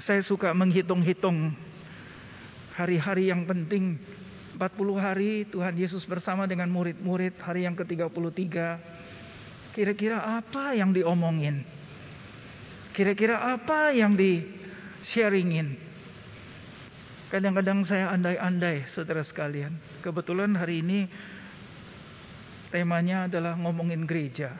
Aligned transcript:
Saya 0.00 0.24
suka 0.24 0.56
menghitung-hitung 0.56 1.52
hari-hari 2.72 3.28
yang 3.28 3.44
penting. 3.44 4.00
40 4.56 5.00
hari 5.00 5.48
Tuhan 5.48 5.72
Yesus 5.72 6.04
bersama 6.04 6.44
dengan 6.44 6.68
murid-murid 6.68 7.40
hari 7.40 7.64
yang 7.64 7.72
ke-33 7.72 8.44
kira-kira 9.72 10.20
apa 10.20 10.76
yang 10.76 10.92
diomongin? 10.92 11.64
Kira-kira 12.92 13.40
apa 13.40 13.88
yang 13.96 14.12
di 14.12 14.44
sharingin 15.08 15.90
kadang-kadang 17.30 17.86
saya 17.86 18.10
andai-andai 18.10 18.90
saudara 18.90 19.22
sekalian. 19.22 19.78
Kebetulan 20.02 20.58
hari 20.58 20.82
ini 20.82 21.06
temanya 22.74 23.30
adalah 23.30 23.54
ngomongin 23.54 24.04
gereja. 24.04 24.58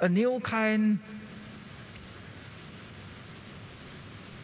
A 0.00 0.08
new 0.08 0.40
kind 0.40 0.98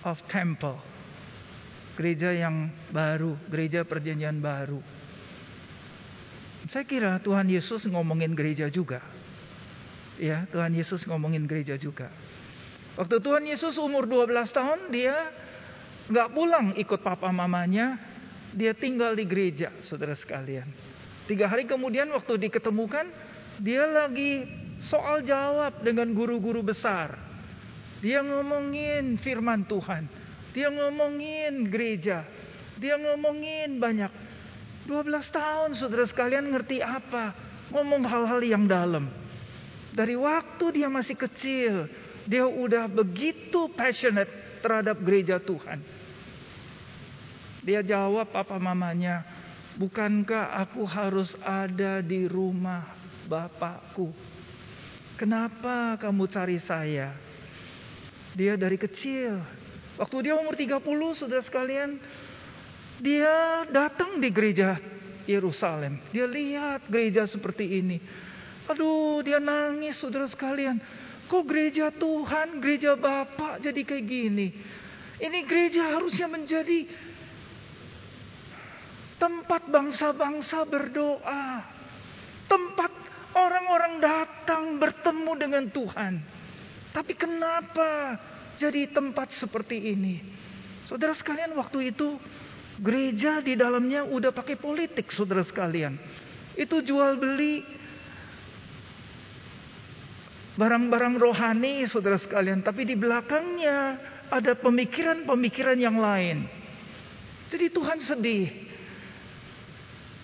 of 0.04 0.16
temple 0.28 0.78
gereja 2.00 2.32
yang 2.32 2.72
baru, 2.88 3.36
gereja 3.52 3.84
perjanjian 3.84 4.40
baru. 4.40 4.80
Saya 6.72 6.88
kira 6.88 7.20
Tuhan 7.20 7.44
Yesus 7.44 7.84
ngomongin 7.84 8.32
gereja 8.32 8.72
juga. 8.72 9.04
Ya, 10.16 10.48
Tuhan 10.48 10.72
Yesus 10.72 11.04
ngomongin 11.04 11.44
gereja 11.44 11.76
juga. 11.76 12.08
Waktu 12.96 13.20
Tuhan 13.20 13.44
Yesus 13.44 13.76
umur 13.76 14.08
12 14.08 14.32
tahun, 14.48 14.88
dia 14.88 15.28
nggak 16.08 16.28
pulang 16.32 16.72
ikut 16.80 17.04
papa 17.04 17.28
mamanya, 17.28 18.00
dia 18.56 18.72
tinggal 18.72 19.12
di 19.12 19.28
gereja, 19.28 19.68
saudara 19.84 20.16
sekalian. 20.16 20.68
Tiga 21.28 21.52
hari 21.52 21.68
kemudian 21.68 22.08
waktu 22.16 22.48
diketemukan, 22.48 23.12
dia 23.60 23.84
lagi 23.84 24.48
soal 24.88 25.20
jawab 25.20 25.84
dengan 25.84 26.16
guru-guru 26.16 26.64
besar. 26.64 27.29
Dia 28.00 28.24
ngomongin 28.24 29.20
firman 29.20 29.68
Tuhan. 29.68 30.08
Dia 30.56 30.72
ngomongin 30.72 31.68
gereja. 31.68 32.24
Dia 32.80 32.96
ngomongin 32.96 33.76
banyak. 33.76 34.12
12 34.88 35.28
tahun 35.28 35.70
saudara 35.76 36.08
sekalian 36.08 36.48
ngerti 36.48 36.80
apa? 36.80 37.36
Ngomong 37.70 38.02
hal-hal 38.08 38.40
yang 38.40 38.64
dalam. 38.64 39.12
Dari 39.92 40.16
waktu 40.16 40.80
dia 40.80 40.88
masih 40.88 41.14
kecil. 41.14 41.86
Dia 42.24 42.48
udah 42.48 42.88
begitu 42.88 43.68
passionate 43.76 44.62
terhadap 44.64 44.96
gereja 45.04 45.36
Tuhan. 45.36 45.84
Dia 47.60 47.84
jawab 47.84 48.32
apa 48.32 48.56
mamanya. 48.56 49.22
Bukankah 49.76 50.56
aku 50.60 50.88
harus 50.88 51.36
ada 51.44 52.00
di 52.00 52.24
rumah 52.24 52.96
Bapakku? 53.28 54.12
Kenapa 55.20 56.00
kamu 56.00 56.24
cari 56.32 56.58
saya? 56.58 57.29
Dia 58.34 58.54
dari 58.54 58.78
kecil 58.78 59.60
Waktu 60.00 60.32
dia 60.32 60.34
umur 60.40 60.56
30, 60.56 60.80
saudara 61.12 61.44
sekalian, 61.44 62.00
dia 63.04 63.68
datang 63.68 64.16
di 64.16 64.32
gereja 64.32 64.80
Yerusalem. 65.28 66.00
Dia 66.08 66.24
lihat 66.24 66.88
gereja 66.88 67.28
seperti 67.28 67.84
ini. 67.84 68.00
Aduh, 68.64 69.20
dia 69.20 69.36
nangis, 69.36 70.00
saudara 70.00 70.24
sekalian. 70.24 70.80
Kok 71.28 71.44
gereja 71.44 71.92
Tuhan, 71.92 72.64
gereja 72.64 72.96
Bapak 72.96 73.60
jadi 73.60 73.84
kayak 73.84 74.04
gini? 74.08 74.56
Ini 75.20 75.38
gereja 75.44 76.00
harusnya 76.00 76.32
menjadi 76.32 76.88
tempat 79.20 79.68
bangsa-bangsa 79.68 80.64
berdoa. 80.64 81.60
Tempat 82.48 82.92
orang-orang 83.36 84.00
datang 84.00 84.80
bertemu 84.80 85.32
dengan 85.36 85.64
Tuhan. 85.68 86.39
Tapi 86.90 87.12
kenapa 87.14 88.18
jadi 88.58 88.90
tempat 88.90 89.30
seperti 89.38 89.94
ini. 89.94 90.20
Saudara 90.90 91.14
sekalian 91.14 91.54
waktu 91.54 91.94
itu 91.94 92.18
gereja 92.82 93.38
di 93.38 93.54
dalamnya 93.54 94.02
udah 94.04 94.34
pakai 94.34 94.58
politik 94.58 95.14
saudara 95.14 95.46
sekalian. 95.46 95.94
Itu 96.58 96.82
jual 96.82 97.14
beli 97.14 97.62
barang-barang 100.58 101.14
rohani 101.16 101.86
saudara 101.86 102.18
sekalian. 102.18 102.60
Tapi 102.66 102.90
di 102.90 102.98
belakangnya 102.98 103.96
ada 104.28 104.58
pemikiran-pemikiran 104.58 105.78
yang 105.78 105.96
lain. 105.96 106.44
Jadi 107.50 107.66
Tuhan 107.70 107.98
sedih. 108.02 108.50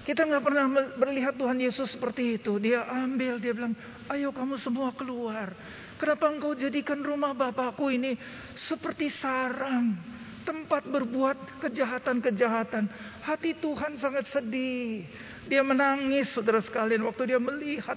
Kita 0.07 0.23
nggak 0.23 0.45
pernah 0.47 0.67
melihat 1.03 1.35
Tuhan 1.35 1.59
Yesus 1.59 1.91
seperti 1.91 2.39
itu. 2.39 2.63
Dia 2.63 2.87
ambil, 2.87 3.43
dia 3.43 3.51
bilang, 3.51 3.75
ayo 4.07 4.31
kamu 4.31 4.55
semua 4.63 4.95
keluar. 4.95 5.51
Kenapa 5.97 6.29
engkau 6.29 6.53
jadikan 6.53 7.01
rumah 7.01 7.33
Bapakku 7.33 7.89
ini 7.89 8.21
seperti 8.53 9.09
sarang, 9.09 9.97
tempat 10.45 10.85
berbuat 10.85 11.65
kejahatan-kejahatan. 11.65 12.85
Hati 13.25 13.57
Tuhan 13.57 13.97
sangat 13.97 14.29
sedih. 14.29 15.09
Dia 15.49 15.65
menangis 15.65 16.31
saudara 16.37 16.61
sekalian 16.61 17.01
waktu 17.09 17.33
dia 17.33 17.41
melihat 17.41 17.97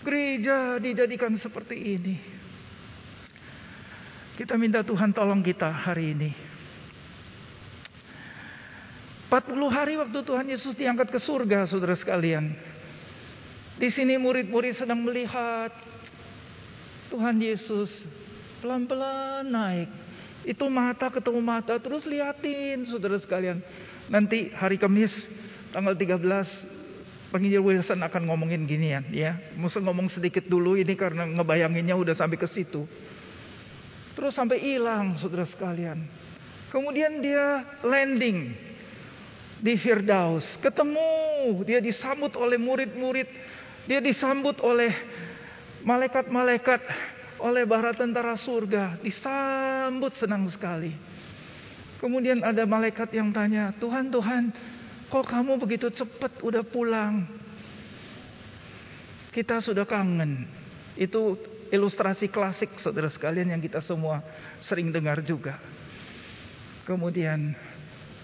gereja 0.00 0.80
dijadikan 0.80 1.36
seperti 1.36 1.76
ini. 1.76 2.16
Kita 4.36 4.56
minta 4.56 4.80
Tuhan 4.84 5.12
tolong 5.12 5.40
kita 5.40 5.68
hari 5.68 6.12
ini. 6.12 6.30
40 9.26 9.58
hari 9.68 9.98
waktu 9.98 10.18
Tuhan 10.22 10.46
Yesus 10.46 10.72
diangkat 10.78 11.10
ke 11.10 11.18
surga 11.18 11.66
saudara 11.66 11.98
sekalian. 11.98 12.54
Di 13.76 13.92
sini 13.92 14.16
murid-murid 14.16 14.78
sedang 14.78 15.02
melihat 15.02 15.74
Tuhan 17.10 17.36
Yesus 17.38 17.90
pelan-pelan 18.60 19.46
naik. 19.46 19.88
Itu 20.46 20.70
mata 20.70 21.10
ketemu 21.10 21.42
mata 21.42 21.74
terus 21.82 22.06
liatin 22.06 22.86
saudara 22.86 23.18
sekalian. 23.18 23.58
Nanti 24.06 24.50
hari 24.54 24.78
Kamis 24.78 25.10
tanggal 25.74 25.98
13 25.98 26.22
penginjil 27.34 27.62
Wilson 27.62 28.00
akan 28.06 28.22
ngomongin 28.30 28.62
ginian 28.64 29.02
ya. 29.10 29.34
Mesti 29.58 29.82
ngomong 29.82 30.06
sedikit 30.08 30.46
dulu 30.46 30.78
ini 30.78 30.94
karena 30.94 31.26
ngebayanginnya 31.26 31.98
udah 31.98 32.14
sampai 32.14 32.38
ke 32.38 32.46
situ. 32.46 32.86
Terus 34.14 34.32
sampai 34.32 34.62
hilang 34.62 35.18
saudara 35.18 35.44
sekalian. 35.44 36.06
Kemudian 36.72 37.20
dia 37.20 37.62
landing 37.84 38.54
di 39.60 39.74
Firdaus. 39.76 40.44
Ketemu, 40.60 41.10
dia 41.64 41.80
disambut 41.82 42.32
oleh 42.36 42.56
murid-murid. 42.56 43.28
Dia 43.86 44.02
disambut 44.02 44.58
oleh 44.64 44.92
malaikat-malaikat 45.86 46.82
oleh 47.38 47.62
bara 47.62 47.94
tentara 47.94 48.34
surga 48.34 48.98
disambut 49.00 50.12
senang 50.18 50.50
sekali. 50.50 50.90
Kemudian 52.02 52.44
ada 52.44 52.66
malaikat 52.68 53.08
yang 53.14 53.32
tanya, 53.32 53.72
Tuhan, 53.80 54.12
Tuhan, 54.12 54.52
kok 55.08 55.24
kamu 55.24 55.56
begitu 55.56 55.88
cepat 55.88 56.42
udah 56.44 56.60
pulang? 56.66 57.24
Kita 59.32 59.62
sudah 59.64 59.88
kangen. 59.88 60.44
Itu 60.98 61.40
ilustrasi 61.72 62.28
klasik 62.28 62.76
saudara 62.82 63.08
sekalian 63.08 63.52
yang 63.54 63.62
kita 63.62 63.80
semua 63.80 64.20
sering 64.66 64.92
dengar 64.92 65.24
juga. 65.24 65.56
Kemudian, 66.84 67.56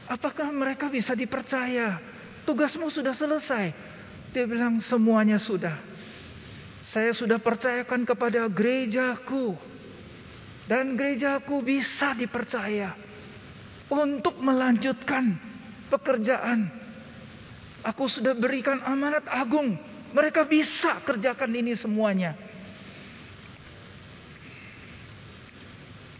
apakah 0.09 0.53
mereka 0.53 0.93
bisa 0.93 1.17
dipercaya? 1.17 2.01
Tugasmu 2.45 2.93
sudah 2.93 3.15
selesai. 3.17 3.73
Dia 4.33 4.45
bilang 4.49 4.81
semuanya 4.85 5.41
sudah. 5.41 5.92
Saya 6.93 7.17
sudah 7.17 7.41
percayakan 7.41 8.05
kepada 8.05 8.45
gerejaku. 8.53 9.57
Dan 10.69 10.93
gerejaku 10.95 11.65
bisa 11.65 12.13
dipercaya. 12.13 12.93
Untuk 13.89 14.37
melanjutkan 14.45 15.41
pekerjaan. 15.89 16.69
Aku 17.83 18.13
sudah 18.13 18.37
berikan 18.37 18.79
amanat 18.85 19.25
agung. 19.25 19.75
Mereka 20.13 20.45
bisa 20.45 21.01
kerjakan 21.09 21.51
ini 21.57 21.73
semuanya. 21.81 22.37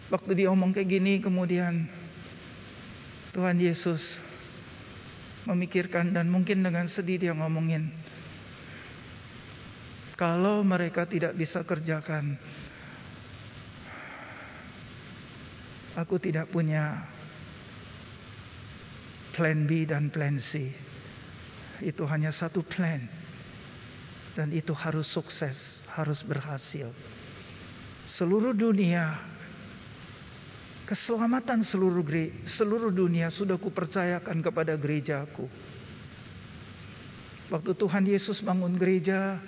Waktu 0.09 0.45
dia 0.45 0.53
ngomong 0.53 0.77
kayak 0.77 0.89
gini 0.89 1.25
kemudian 1.25 1.89
Tuhan 3.33 3.57
Yesus 3.57 4.01
memikirkan 5.49 6.13
dan 6.13 6.29
mungkin 6.29 6.61
dengan 6.61 6.85
sedih 6.93 7.17
dia 7.17 7.33
ngomongin 7.33 7.89
kalau 10.23 10.63
mereka 10.63 11.03
tidak 11.03 11.35
bisa 11.35 11.67
kerjakan, 11.67 12.39
aku 15.99 16.15
tidak 16.23 16.47
punya 16.47 17.11
plan 19.35 19.67
B 19.67 19.83
dan 19.83 20.15
plan 20.15 20.39
C. 20.39 20.71
Itu 21.83 22.07
hanya 22.07 22.31
satu 22.31 22.63
plan. 22.63 23.03
Dan 24.39 24.55
itu 24.55 24.71
harus 24.79 25.11
sukses, 25.11 25.59
harus 25.91 26.23
berhasil. 26.23 26.95
Seluruh 28.15 28.55
dunia 28.55 29.19
keselamatan 30.87 31.67
seluruh 31.67 32.07
seluruh 32.47 32.95
dunia 32.95 33.27
sudah 33.35 33.59
kupercayakan 33.59 34.39
kepada 34.39 34.79
gerejaku. 34.79 35.51
Waktu 37.51 37.75
Tuhan 37.75 38.07
Yesus 38.07 38.39
bangun 38.41 38.79
gereja, 38.79 39.43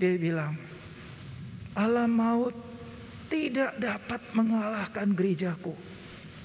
dia 0.00 0.16
bilang, 0.16 0.56
alam 1.76 2.08
maut 2.08 2.56
tidak 3.28 3.76
dapat 3.76 4.20
mengalahkan 4.32 5.12
gerejaku. 5.12 5.76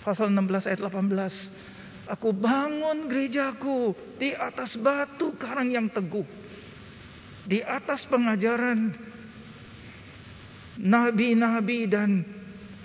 Pasal 0.03 0.29
16 0.29 0.69
ayat 0.69 0.81
18. 0.83 2.11
Aku 2.13 2.29
bangun 2.29 3.09
gerejaku 3.09 3.97
di 4.21 4.29
atas 4.35 4.77
batu 4.77 5.33
karang 5.39 5.73
yang 5.73 5.87
teguh. 5.89 6.27
Di 7.49 7.65
atas 7.65 8.05
pengajaran 8.05 8.93
nabi-nabi 10.77 11.89
dan 11.89 12.21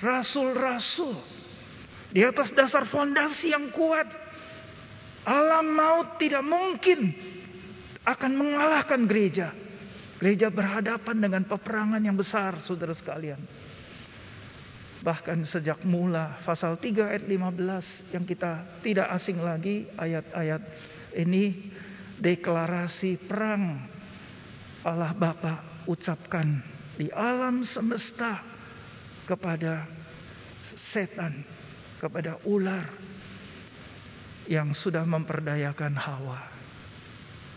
rasul-rasul. 0.00 1.20
Di 2.14 2.24
atas 2.24 2.54
dasar 2.56 2.88
fondasi 2.88 3.52
yang 3.52 3.68
kuat. 3.74 4.08
Alam 5.28 5.76
maut 5.76 6.16
tidak 6.16 6.40
mungkin 6.40 7.12
akan 8.08 8.32
mengalahkan 8.32 9.04
gereja. 9.04 9.52
Gereja 10.20 10.52
berhadapan 10.52 11.16
dengan 11.16 11.42
peperangan 11.48 12.04
yang 12.04 12.12
besar, 12.12 12.60
saudara 12.68 12.92
sekalian. 12.92 13.40
Bahkan 15.00 15.48
sejak 15.48 15.80
mula 15.88 16.36
pasal 16.44 16.76
3 16.76 17.16
ayat 17.16 17.24
15 17.24 18.12
yang 18.12 18.28
kita 18.28 18.84
tidak 18.84 19.08
asing 19.16 19.40
lagi 19.40 19.88
ayat-ayat 19.96 20.60
ini 21.16 21.72
deklarasi 22.20 23.16
perang 23.24 23.80
Allah 24.84 25.16
Bapa 25.16 25.84
ucapkan 25.88 26.60
di 27.00 27.08
alam 27.16 27.64
semesta 27.64 28.44
kepada 29.24 29.88
setan, 30.92 31.48
kepada 31.96 32.36
ular 32.44 32.84
yang 34.44 34.76
sudah 34.76 35.08
memperdayakan 35.08 35.96
Hawa 35.96 36.44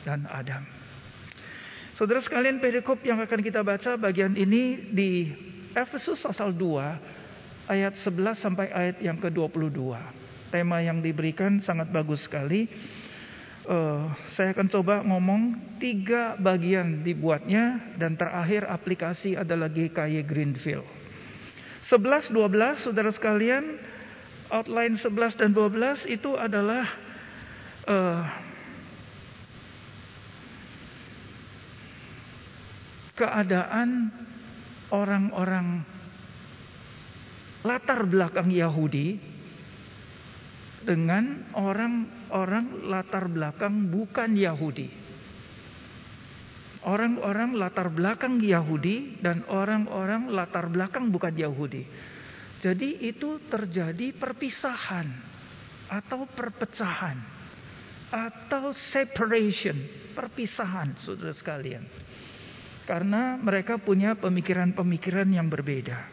dan 0.08 0.24
Adam. 0.32 0.83
Saudara 1.94 2.26
sekalian 2.26 2.58
perikop 2.58 3.06
yang 3.06 3.22
akan 3.22 3.42
kita 3.46 3.62
baca 3.62 3.94
bagian 4.02 4.34
ini 4.34 4.82
di 4.90 5.30
Efesus 5.78 6.18
pasal 6.26 6.50
2 6.50 7.70
ayat 7.70 7.94
11 8.02 8.34
sampai 8.34 8.74
ayat 8.74 8.98
yang 8.98 9.22
ke-22. 9.22 9.78
Tema 10.50 10.82
yang 10.82 11.06
diberikan 11.06 11.62
sangat 11.62 11.94
bagus 11.94 12.26
sekali. 12.26 12.66
Uh, 13.70 14.10
saya 14.34 14.58
akan 14.58 14.68
coba 14.74 15.06
ngomong 15.06 15.56
tiga 15.78 16.34
bagian 16.42 17.06
dibuatnya 17.06 17.96
dan 18.02 18.18
terakhir 18.18 18.66
aplikasi 18.68 19.38
adalah 19.38 19.70
GKY 19.70 20.26
Greenfield. 20.26 20.90
11, 21.94 22.34
12 22.34 22.90
saudara 22.90 23.14
sekalian 23.14 23.78
outline 24.50 24.98
11 24.98 25.40
dan 25.40 25.54
12 25.54 26.10
itu 26.10 26.34
adalah 26.42 26.90
uh, 27.86 28.43
keadaan 33.14 34.10
orang-orang 34.90 35.86
latar 37.64 38.04
belakang 38.06 38.52
Yahudi 38.52 39.18
dengan 40.84 41.48
orang-orang 41.56 42.86
latar 42.92 43.26
belakang 43.32 43.88
bukan 43.88 44.36
Yahudi. 44.36 44.88
Orang-orang 46.84 47.56
latar 47.56 47.88
belakang 47.88 48.44
Yahudi 48.44 49.24
dan 49.24 49.48
orang-orang 49.48 50.28
latar 50.28 50.68
belakang 50.68 51.08
bukan 51.08 51.32
Yahudi. 51.32 51.88
Jadi 52.60 53.08
itu 53.08 53.40
terjadi 53.48 54.12
perpisahan 54.12 55.08
atau 55.88 56.28
perpecahan 56.28 57.16
atau 58.12 58.76
separation, 58.92 59.76
perpisahan 60.12 60.92
Saudara 61.08 61.32
sekalian. 61.32 61.88
Karena 62.84 63.40
mereka 63.40 63.80
punya 63.80 64.16
pemikiran-pemikiran 64.20 65.30
yang 65.32 65.48
berbeda. 65.48 66.04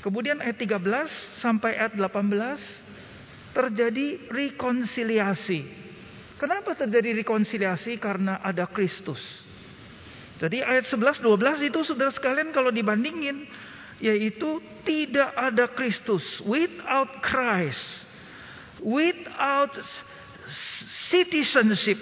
Kemudian 0.00 0.40
ayat 0.40 0.56
13 0.56 1.42
sampai 1.42 1.76
ayat 1.76 1.98
18 1.98 3.52
terjadi 3.52 4.30
rekonsiliasi. 4.30 5.60
Kenapa 6.36 6.76
terjadi 6.76 7.20
rekonsiliasi? 7.20 7.96
Karena 8.00 8.40
ada 8.40 8.68
Kristus. 8.68 9.20
Jadi 10.36 10.60
ayat 10.60 10.84
11 10.88 11.24
12 11.24 11.68
itu 11.72 11.80
Saudara 11.84 12.12
sekalian 12.12 12.52
kalau 12.52 12.68
dibandingin 12.68 13.48
yaitu 13.96 14.60
tidak 14.84 15.32
ada 15.32 15.72
Kristus 15.72 16.44
without 16.44 17.24
Christ 17.24 18.04
without 18.84 19.72
citizenship 21.08 21.96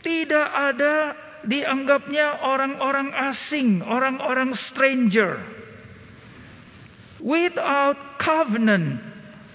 tidak 0.00 0.48
ada 0.48 1.12
dianggapnya 1.46 2.44
orang-orang 2.44 3.12
asing, 3.32 3.80
orang-orang 3.84 4.52
stranger 4.56 5.40
without 7.20 7.96
covenant, 8.16 9.00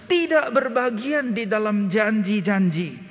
tidak 0.06 0.54
berbagian 0.54 1.34
di 1.34 1.44
dalam 1.44 1.90
janji-janji. 1.90 3.04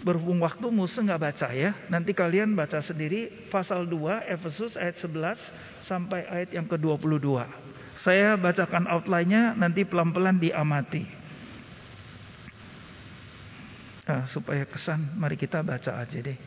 Berhubung 0.00 0.40
waktu 0.40 0.64
Musa 0.72 1.04
nggak 1.04 1.20
baca 1.20 1.48
ya. 1.52 1.76
Nanti 1.92 2.16
kalian 2.16 2.56
baca 2.56 2.80
sendiri 2.80 3.50
pasal 3.52 3.84
2 3.84 4.32
Efesus 4.32 4.72
ayat 4.80 4.96
11 4.96 5.36
sampai 5.84 6.24
ayat 6.24 6.56
yang 6.56 6.64
ke-22. 6.64 7.44
Saya 8.00 8.32
bacakan 8.40 8.88
outline-nya 8.88 9.52
nanti 9.60 9.84
pelan-pelan 9.84 10.40
diamati. 10.40 11.04
Nah, 14.08 14.24
supaya 14.24 14.64
kesan 14.64 15.20
mari 15.20 15.36
kita 15.36 15.60
baca 15.60 16.00
aja 16.00 16.18
deh. 16.18 16.38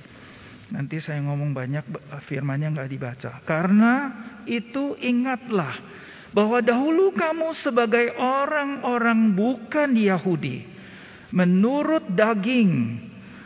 Nanti 0.71 1.03
saya 1.03 1.19
ngomong 1.19 1.51
banyak 1.51 1.85
firmannya 2.29 2.71
nggak 2.71 2.91
dibaca. 2.91 3.31
Karena 3.43 3.93
itu 4.47 4.95
ingatlah 5.01 5.75
bahwa 6.33 6.63
dahulu 6.63 7.13
kamu 7.13 7.53
sebagai 7.61 8.15
orang-orang 8.17 9.37
bukan 9.37 9.93
Yahudi 9.93 10.65
menurut 11.33 12.09
daging 12.13 13.01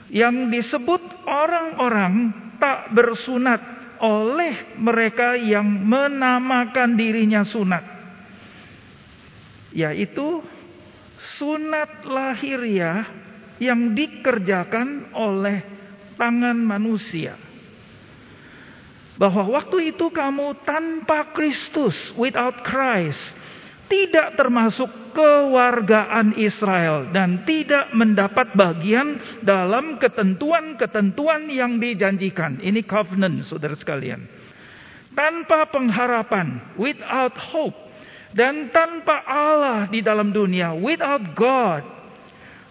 yang 0.08 0.48
disebut 0.48 1.04
orang-orang 1.28 2.32
tak 2.60 2.96
bersunat 2.96 3.60
oleh 4.00 4.78
mereka 4.80 5.36
yang 5.36 5.68
menamakan 5.68 6.96
dirinya 6.96 7.44
sunat 7.44 7.84
yaitu 9.76 10.40
sunat 11.38 12.08
lahiriah 12.08 13.04
yang 13.60 13.92
dikerjakan 13.98 15.12
oleh 15.12 15.77
tangan 16.18 16.58
manusia 16.58 17.38
bahwa 19.18 19.50
waktu 19.58 19.94
itu 19.94 20.14
kamu 20.14 20.62
tanpa 20.62 21.34
Kristus, 21.34 22.14
without 22.14 22.62
Christ, 22.62 23.18
tidak 23.90 24.38
termasuk 24.38 24.88
kewargaan 25.18 26.38
Israel 26.38 27.10
dan 27.10 27.42
tidak 27.50 27.90
mendapat 27.98 28.54
bagian 28.54 29.42
dalam 29.42 29.98
ketentuan-ketentuan 29.98 31.50
yang 31.50 31.82
dijanjikan. 31.82 32.62
Ini 32.62 32.86
covenant, 32.86 33.50
saudara 33.50 33.74
sekalian. 33.74 34.22
Tanpa 35.18 35.66
pengharapan, 35.74 36.78
without 36.78 37.34
hope, 37.50 37.74
dan 38.38 38.70
tanpa 38.70 39.26
Allah 39.26 39.90
di 39.90 40.06
dalam 40.06 40.30
dunia, 40.30 40.78
without 40.78 41.34
God, 41.34 41.97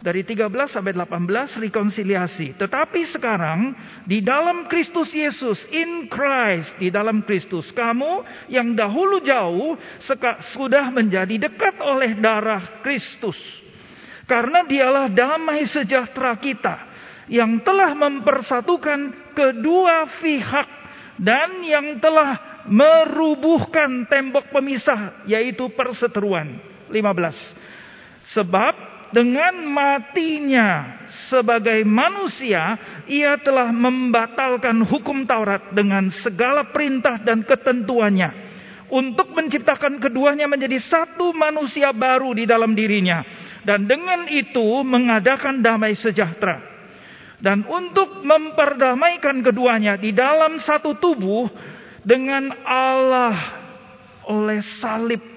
dari 0.06 0.22
13 0.22 0.70
sampai 0.70 0.94
18 0.94 1.66
rekonsiliasi. 1.66 2.54
Tetapi 2.54 3.10
sekarang 3.10 3.74
di 4.06 4.22
dalam 4.22 4.70
Kristus 4.70 5.10
Yesus, 5.10 5.58
in 5.74 6.06
Christ, 6.06 6.78
di 6.78 6.94
dalam 6.94 7.26
Kristus, 7.26 7.74
kamu 7.74 8.22
yang 8.46 8.78
dahulu 8.78 9.18
jauh 9.26 9.74
sudah 10.54 10.94
menjadi 10.94 11.50
dekat 11.50 11.82
oleh 11.82 12.14
darah 12.22 12.86
Kristus. 12.86 13.34
Karena 14.30 14.62
dialah 14.62 15.10
damai 15.10 15.66
sejahtera 15.66 16.38
kita 16.38 16.86
yang 17.26 17.58
telah 17.66 17.90
mempersatukan 17.98 19.34
kedua 19.34 20.06
pihak 20.22 20.68
dan 21.18 21.66
yang 21.66 21.98
telah 21.98 22.62
merubuhkan 22.70 24.06
tembok 24.06 24.54
pemisah 24.54 25.26
yaitu 25.26 25.66
perseteruan. 25.74 26.62
15. 26.94 26.94
Sebab 28.34 28.95
dengan 29.16 29.64
matinya 29.64 31.00
sebagai 31.32 31.80
manusia, 31.88 32.76
ia 33.08 33.40
telah 33.40 33.72
membatalkan 33.72 34.84
hukum 34.84 35.24
Taurat 35.24 35.72
dengan 35.72 36.12
segala 36.20 36.68
perintah 36.68 37.16
dan 37.24 37.40
ketentuannya. 37.40 38.44
Untuk 38.92 39.32
menciptakan 39.32 40.04
keduanya 40.04 40.44
menjadi 40.44 40.76
satu 40.84 41.32
manusia 41.32 41.96
baru 41.96 42.36
di 42.36 42.44
dalam 42.44 42.76
dirinya. 42.76 43.24
Dan 43.64 43.88
dengan 43.88 44.28
itu 44.28 44.84
mengadakan 44.84 45.64
damai 45.64 45.96
sejahtera. 45.96 46.60
Dan 47.40 47.64
untuk 47.64 48.20
memperdamaikan 48.20 49.40
keduanya 49.40 49.96
di 49.96 50.12
dalam 50.12 50.60
satu 50.60 50.92
tubuh 51.00 51.48
dengan 52.04 52.52
Allah 52.68 53.34
oleh 54.28 54.60
salib 54.78 55.35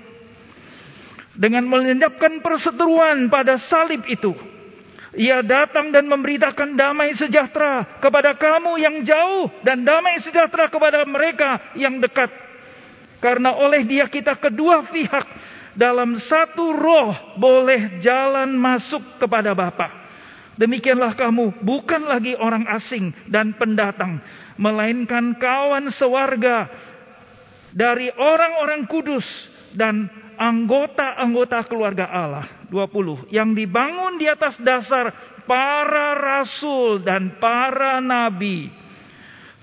dengan 1.39 1.63
melenyapkan 1.63 2.43
perseteruan 2.43 3.31
pada 3.31 3.55
salib 3.71 4.03
itu. 4.11 4.35
Ia 5.15 5.41
datang 5.41 5.89
dan 5.89 6.05
memberitakan 6.05 6.77
damai 6.77 7.15
sejahtera 7.17 7.97
kepada 8.03 8.35
kamu 8.37 8.77
yang 8.77 9.01
jauh 9.07 9.49
dan 9.65 9.81
damai 9.81 10.21
sejahtera 10.21 10.69
kepada 10.69 11.01
mereka 11.07 11.73
yang 11.79 11.97
dekat. 11.97 12.29
Karena 13.23 13.55
oleh 13.57 13.87
dia 13.87 14.05
kita 14.05 14.37
kedua 14.37 14.85
pihak 14.91 15.25
dalam 15.73 16.19
satu 16.19 16.75
roh 16.77 17.39
boleh 17.39 18.03
jalan 18.03 18.53
masuk 18.53 19.01
kepada 19.17 19.55
Bapa. 19.57 19.87
Demikianlah 20.59 21.15
kamu 21.15 21.63
bukan 21.63 22.03
lagi 22.03 22.35
orang 22.35 22.67
asing 22.75 23.15
dan 23.31 23.55
pendatang, 23.55 24.19
melainkan 24.59 25.39
kawan 25.39 25.87
sewarga 25.95 26.67
dari 27.71 28.11
orang-orang 28.11 28.83
kudus 28.91 29.23
dan 29.71 30.11
anggota-anggota 30.39 31.67
keluarga 31.67 32.07
Allah. 32.07 32.47
20. 32.71 33.27
Yang 33.27 33.49
dibangun 33.59 34.15
di 34.15 34.31
atas 34.31 34.55
dasar 34.63 35.11
para 35.43 36.15
rasul 36.15 37.03
dan 37.03 37.35
para 37.43 37.99
nabi. 37.99 38.71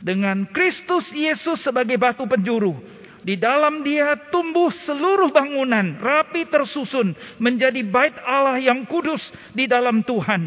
Dengan 0.04 0.44
Kristus 0.52 1.08
Yesus 1.16 1.64
sebagai 1.64 1.96
batu 1.96 2.28
penjuru 2.28 2.76
di 3.26 3.34
dalam 3.34 3.82
dia 3.82 4.14
tumbuh 4.30 4.70
seluruh 4.86 5.34
bangunan 5.34 5.98
rapi 5.98 6.46
tersusun 6.46 7.10
menjadi 7.42 7.82
bait 7.82 8.14
Allah 8.22 8.62
yang 8.62 8.86
kudus 8.86 9.18
di 9.50 9.66
dalam 9.66 10.06
Tuhan. 10.06 10.46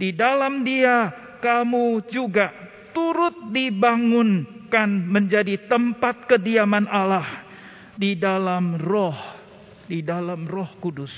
Di 0.00 0.16
dalam 0.16 0.64
dia 0.64 1.12
kamu 1.44 2.08
juga 2.08 2.48
turut 2.96 3.52
dibangunkan 3.52 4.88
menjadi 5.04 5.68
tempat 5.68 6.24
kediaman 6.24 6.88
Allah 6.88 7.44
di 7.98 8.16
dalam 8.16 8.80
roh, 8.80 9.18
di 9.88 10.04
dalam 10.04 10.44
roh 10.44 10.68
kudus. 10.78 11.10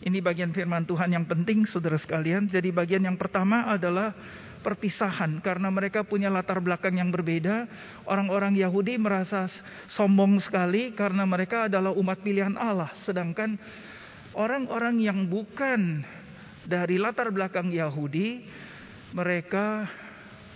Ini 0.00 0.24
bagian 0.24 0.54
firman 0.56 0.88
Tuhan 0.88 1.12
yang 1.12 1.28
penting 1.28 1.68
saudara 1.68 2.00
sekalian. 2.00 2.48
Jadi 2.48 2.72
bagian 2.72 3.04
yang 3.04 3.20
pertama 3.20 3.68
adalah 3.68 4.16
perpisahan 4.64 5.40
karena 5.44 5.68
mereka 5.68 6.06
punya 6.06 6.32
latar 6.32 6.62
belakang 6.64 6.96
yang 6.96 7.12
berbeda. 7.12 7.68
Orang-orang 8.08 8.56
Yahudi 8.56 8.96
merasa 8.96 9.50
sombong 9.92 10.40
sekali 10.40 10.96
karena 10.96 11.28
mereka 11.28 11.68
adalah 11.68 11.92
umat 11.92 12.16
pilihan 12.24 12.56
Allah, 12.56 12.88
sedangkan 13.04 13.60
orang-orang 14.32 15.04
yang 15.04 15.28
bukan 15.28 16.00
dari 16.64 16.96
latar 16.96 17.28
belakang 17.28 17.68
Yahudi 17.68 18.40
mereka 19.12 19.84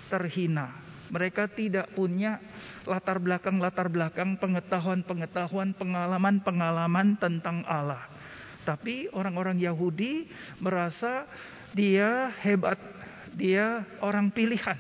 terhina. 0.09 0.73
Mereka 1.13 1.53
tidak 1.53 1.93
punya 1.93 2.41
latar 2.85 3.21
belakang-latar 3.21 3.89
belakang, 3.89 4.37
pengetahuan-pengetahuan, 4.39 5.73
pengalaman-pengalaman 5.77 7.17
tentang 7.21 7.65
Allah. 7.65 8.07
Tapi 8.65 9.13
orang-orang 9.13 9.61
Yahudi 9.61 10.25
merasa 10.57 11.29
dia 11.77 12.33
hebat 12.41 12.81
dia 13.37 13.85
orang 14.01 14.31
pilihan. 14.31 14.79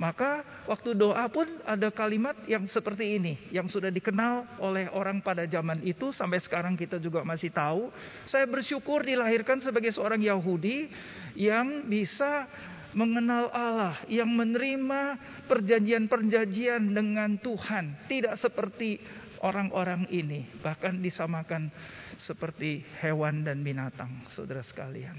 Maka 0.00 0.40
waktu 0.64 0.96
doa 0.96 1.28
pun 1.28 1.44
ada 1.68 1.92
kalimat 1.92 2.32
yang 2.48 2.64
seperti 2.72 3.20
ini. 3.20 3.36
Yang 3.52 3.76
sudah 3.76 3.92
dikenal 3.92 4.48
oleh 4.56 4.88
orang 4.96 5.20
pada 5.20 5.44
zaman 5.44 5.84
itu. 5.84 6.08
Sampai 6.16 6.40
sekarang 6.40 6.72
kita 6.72 6.96
juga 6.96 7.20
masih 7.20 7.52
tahu. 7.52 7.92
Saya 8.24 8.48
bersyukur 8.48 9.04
dilahirkan 9.04 9.60
sebagai 9.60 9.92
seorang 9.92 10.24
Yahudi. 10.24 10.88
Yang 11.36 11.84
bisa 11.84 12.48
mengenal 12.94 13.50
Allah. 13.52 13.94
Yang 14.06 14.30
menerima 14.30 15.00
perjanjian-perjanjian 15.46 16.82
dengan 16.94 17.36
Tuhan. 17.38 18.06
Tidak 18.10 18.34
seperti 18.38 19.00
orang-orang 19.42 20.06
ini. 20.12 20.46
Bahkan 20.60 21.00
disamakan 21.00 21.72
seperti 22.20 22.84
hewan 23.00 23.42
dan 23.44 23.64
binatang. 23.64 24.28
Saudara 24.32 24.64
sekalian. 24.64 25.16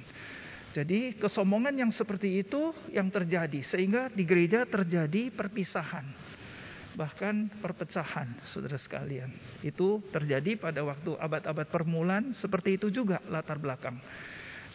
Jadi 0.71 1.19
kesombongan 1.19 1.75
yang 1.75 1.91
seperti 1.91 2.47
itu 2.47 2.71
yang 2.95 3.11
terjadi 3.11 3.59
sehingga 3.67 4.07
di 4.07 4.23
gereja 4.23 4.63
terjadi 4.63 5.27
perpisahan. 5.27 6.07
Bahkan 6.95 7.59
perpecahan 7.59 8.39
saudara 8.51 8.79
sekalian. 8.79 9.31
Itu 9.63 9.99
terjadi 10.15 10.55
pada 10.55 10.83
waktu 10.83 11.15
abad-abad 11.19 11.67
permulaan 11.67 12.31
seperti 12.39 12.79
itu 12.79 12.87
juga 12.87 13.19
latar 13.27 13.59
belakang. 13.59 13.99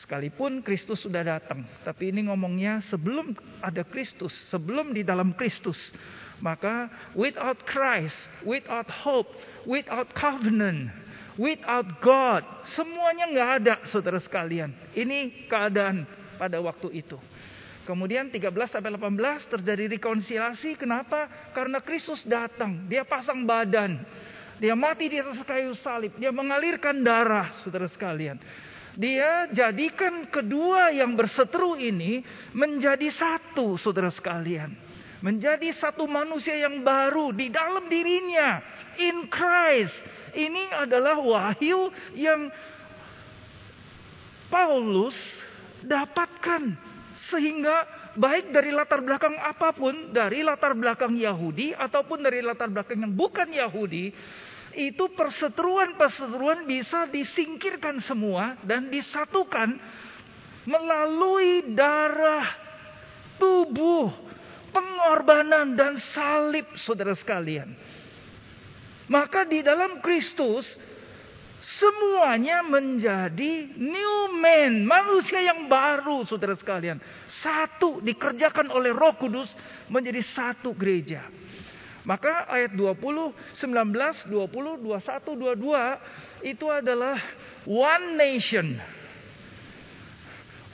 Sekalipun 0.07 0.63
Kristus 0.63 1.03
sudah 1.03 1.27
datang. 1.27 1.67
Tapi 1.83 2.15
ini 2.15 2.31
ngomongnya 2.31 2.79
sebelum 2.87 3.35
ada 3.59 3.83
Kristus. 3.83 4.31
Sebelum 4.55 4.95
di 4.95 5.03
dalam 5.03 5.35
Kristus. 5.35 5.77
Maka 6.39 6.87
without 7.19 7.59
Christ, 7.67 8.15
without 8.47 8.87
hope, 8.87 9.35
without 9.67 10.15
covenant 10.15 10.95
Without 11.37 12.01
God, 12.01 12.43
semuanya 12.73 13.29
nggak 13.29 13.51
ada, 13.61 13.75
saudara 13.93 14.17
sekalian. 14.17 14.73
Ini 14.97 15.49
keadaan 15.53 16.09
pada 16.41 16.57
waktu 16.65 17.05
itu. 17.05 17.21
Kemudian 17.85 18.33
13 18.33 18.49
sampai 18.73 18.89
18 18.97 19.53
terjadi 19.53 20.01
rekonsiliasi. 20.01 20.81
Kenapa? 20.81 21.29
Karena 21.53 21.79
Kristus 21.85 22.25
datang, 22.25 22.89
dia 22.89 23.05
pasang 23.05 23.45
badan. 23.45 24.01
Dia 24.57 24.73
mati 24.73 25.13
di 25.13 25.21
atas 25.21 25.45
kayu 25.45 25.77
salib, 25.77 26.17
dia 26.17 26.33
mengalirkan 26.33 27.05
darah, 27.05 27.53
saudara 27.61 27.85
sekalian. 27.93 28.41
Dia 28.97 29.45
jadikan 29.53 30.25
kedua 30.33 30.88
yang 30.88 31.12
berseteru 31.12 31.76
ini 31.76 32.25
menjadi 32.57 33.12
satu, 33.12 33.76
saudara 33.76 34.09
sekalian. 34.09 34.73
Menjadi 35.21 35.73
satu 35.76 36.09
manusia 36.09 36.57
yang 36.57 36.81
baru 36.81 37.33
di 37.37 37.53
dalam 37.53 37.88
dirinya. 37.93 38.61
In 38.97 39.29
Christ 39.29 39.93
ini 40.33 40.73
adalah 40.73 41.21
wahyu 41.21 41.93
yang 42.17 42.49
Paulus 44.49 45.17
dapatkan 45.85 46.73
sehingga 47.29 47.85
baik 48.17 48.49
dari 48.55 48.73
latar 48.73 49.05
belakang 49.05 49.37
apa 49.37 49.76
pun, 49.76 50.11
dari 50.11 50.41
latar 50.41 50.73
belakang 50.73 51.15
Yahudi 51.21 51.76
ataupun 51.76 52.25
dari 52.25 52.41
latar 52.41 52.73
belakang 52.73 53.05
yang 53.05 53.12
bukan 53.12 53.53
Yahudi, 53.53 54.11
itu 54.76 55.09
perseteruan-perseteruan 55.16 56.68
bisa 56.68 57.09
disingkirkan 57.09 58.04
semua 58.04 58.61
dan 58.61 58.92
disatukan 58.92 59.80
melalui 60.68 61.73
darah 61.73 62.45
tubuh, 63.40 64.12
pengorbanan 64.71 65.73
dan 65.73 65.97
salib 66.12 66.68
saudara 66.85 67.16
sekalian. 67.16 67.73
Maka 69.09 69.49
di 69.49 69.62
dalam 69.64 70.02
Kristus 70.02 70.66
semuanya 71.78 72.66
menjadi 72.66 73.71
new 73.78 74.35
man, 74.35 74.83
manusia 74.83 75.40
yang 75.40 75.71
baru 75.71 76.26
saudara 76.26 76.59
sekalian. 76.59 76.99
Satu 77.40 78.02
dikerjakan 78.02 78.71
oleh 78.75 78.90
Roh 78.90 79.14
Kudus 79.14 79.49
menjadi 79.87 80.23
satu 80.35 80.75
gereja. 80.75 81.46
Maka 82.07 82.47
ayat 82.47 82.79
20, 82.79 83.35
19, 83.59 84.31
20, 84.31 84.31
21, 84.31 85.59
22 85.59 86.47
itu 86.47 86.67
adalah 86.71 87.19
one 87.67 88.15
nation, 88.15 88.79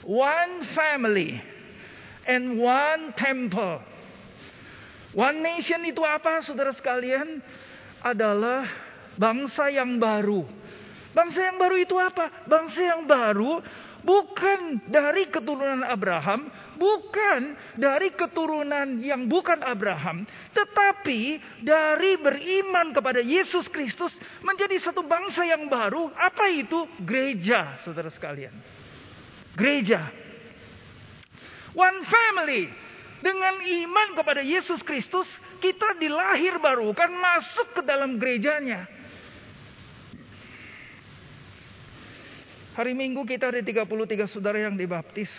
one 0.05 0.61
family, 0.77 1.41
and 2.29 2.61
one 2.61 3.17
temple. 3.17 3.81
One 5.17 5.41
nation 5.41 5.81
itu 5.89 6.05
apa 6.05 6.41
saudara 6.45 6.73
sekalian? 6.73 7.41
adalah 8.03 8.67
bangsa 9.15 9.71
yang 9.71 9.95
baru. 9.97 10.43
Bangsa 11.15 11.39
yang 11.47 11.57
baru 11.57 11.75
itu 11.79 11.95
apa? 11.95 12.43
Bangsa 12.45 12.83
yang 12.83 13.07
baru 13.07 13.63
bukan 14.03 14.83
dari 14.91 15.31
keturunan 15.31 15.81
Abraham, 15.81 16.51
bukan 16.75 17.55
dari 17.79 18.11
keturunan 18.13 18.99
yang 18.99 19.25
bukan 19.31 19.63
Abraham, 19.63 20.27
tetapi 20.51 21.39
dari 21.63 22.19
beriman 22.19 22.91
kepada 22.91 23.23
Yesus 23.23 23.65
Kristus 23.71 24.13
menjadi 24.43 24.77
satu 24.83 25.01
bangsa 25.07 25.47
yang 25.47 25.65
baru. 25.71 26.11
Apa 26.13 26.51
itu? 26.51 26.85
Gereja, 27.01 27.79
saudara 27.81 28.11
sekalian. 28.11 28.53
Gereja. 29.55 30.11
One 31.73 32.05
family. 32.05 32.69
Dengan 33.23 33.55
iman 33.63 34.19
kepada 34.19 34.43
Yesus 34.43 34.83
Kristus, 34.83 35.23
kita 35.63 35.95
dilahir 35.95 36.59
baru 36.59 36.91
kan 36.91 37.07
masuk 37.07 37.71
ke 37.71 37.81
dalam 37.87 38.19
gerejanya. 38.19 38.83
Hari 42.73 42.97
Minggu 42.97 43.21
kita 43.21 43.53
ada 43.53 43.61
33 43.61 44.25
saudara 44.25 44.57
yang 44.57 44.73
dibaptis. 44.73 45.29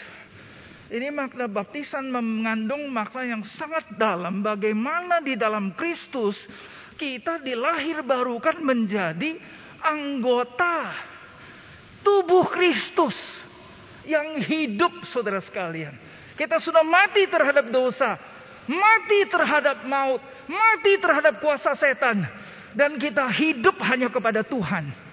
Ini 0.87 1.11
makna 1.11 1.51
baptisan 1.51 2.07
mengandung 2.07 2.87
makna 2.95 3.27
yang 3.27 3.43
sangat 3.59 3.99
dalam. 3.99 4.45
Bagaimana 4.45 5.19
di 5.19 5.35
dalam 5.35 5.75
Kristus 5.75 6.39
kita 6.95 7.43
dilahir 7.43 8.07
baru 8.07 8.39
kan 8.39 8.63
menjadi 8.63 9.35
anggota 9.83 10.95
tubuh 12.07 12.47
Kristus 12.55 13.19
yang 14.07 14.39
hidup 14.39 15.03
saudara 15.11 15.43
sekalian. 15.43 15.99
Kita 16.39 16.63
sudah 16.63 16.87
mati 16.87 17.27
terhadap 17.27 17.67
dosa 17.75 18.15
mati 18.69 19.29
terhadap 19.29 19.85
maut, 19.85 20.21
mati 20.49 20.97
terhadap 20.97 21.41
kuasa 21.41 21.77
setan, 21.77 22.25
dan 22.73 22.97
kita 22.97 23.29
hidup 23.29 23.77
hanya 23.85 24.09
kepada 24.09 24.41
Tuhan. 24.45 25.04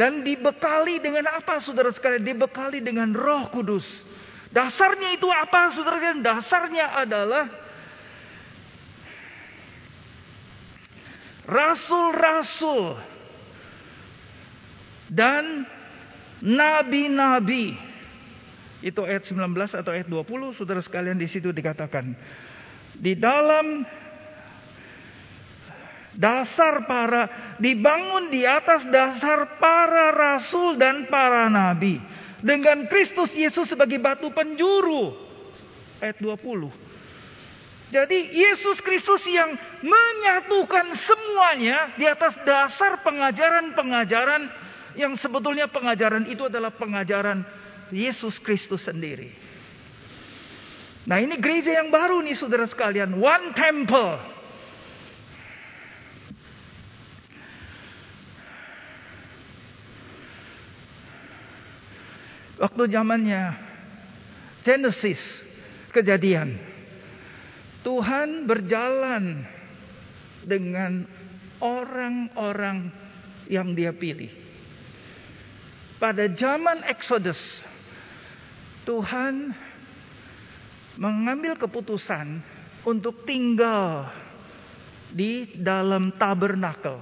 Dan 0.00 0.24
dibekali 0.24 0.96
dengan 0.96 1.28
apa 1.28 1.60
saudara 1.60 1.92
sekalian? 1.92 2.24
Dibekali 2.24 2.80
dengan 2.80 3.12
roh 3.12 3.52
kudus. 3.52 3.84
Dasarnya 4.48 5.12
itu 5.12 5.28
apa 5.28 5.76
saudara 5.76 6.00
sekalian? 6.00 6.24
Dasarnya 6.24 6.86
adalah 7.04 7.44
rasul-rasul 11.44 12.96
dan 15.12 15.68
nabi-nabi. 16.40 17.76
Itu 18.80 19.04
ayat 19.04 19.28
19 19.28 19.36
atau 19.84 19.92
ayat 19.92 20.08
20, 20.08 20.56
saudara 20.56 20.80
sekalian 20.80 21.20
di 21.20 21.28
situ 21.28 21.52
dikatakan. 21.52 22.16
Di 22.96 23.12
dalam 23.20 23.84
dasar 26.20 26.84
para 26.84 27.56
dibangun 27.56 28.28
di 28.28 28.44
atas 28.44 28.84
dasar 28.92 29.56
para 29.56 30.12
rasul 30.12 30.76
dan 30.76 31.08
para 31.08 31.48
nabi 31.48 31.96
dengan 32.44 32.84
Kristus 32.92 33.32
Yesus 33.32 33.72
sebagai 33.72 33.96
batu 33.96 34.28
penjuru 34.28 35.16
ayat 36.04 36.20
20 36.20 36.90
jadi 37.90 38.18
Yesus 38.30 38.78
Kristus 38.84 39.24
yang 39.26 39.50
menyatukan 39.82 40.94
semuanya 40.94 41.96
di 41.98 42.06
atas 42.06 42.38
dasar 42.46 43.02
pengajaran-pengajaran 43.02 44.46
yang 44.94 45.18
sebetulnya 45.18 45.66
pengajaran 45.66 46.30
itu 46.30 46.46
adalah 46.46 46.70
pengajaran 46.70 47.42
Yesus 47.90 48.38
Kristus 48.38 48.86
sendiri. 48.86 49.34
Nah 51.10 51.18
ini 51.18 51.34
gereja 51.42 51.82
yang 51.82 51.90
baru 51.90 52.22
nih 52.22 52.38
saudara 52.38 52.70
sekalian. 52.70 53.18
One 53.18 53.50
temple. 53.58 54.29
Waktu 62.60 62.92
zamannya 62.92 63.56
Genesis 64.60 65.20
kejadian. 65.96 66.60
Tuhan 67.80 68.44
berjalan 68.44 69.48
dengan 70.44 71.08
orang-orang 71.64 72.92
yang 73.48 73.72
dia 73.72 73.96
pilih. 73.96 74.28
Pada 75.96 76.28
zaman 76.32 76.84
Exodus, 76.84 77.40
Tuhan 78.84 79.52
mengambil 81.00 81.56
keputusan 81.56 82.40
untuk 82.84 83.24
tinggal 83.24 84.08
di 85.12 85.56
dalam 85.56 86.12
tabernakel. 86.16 87.00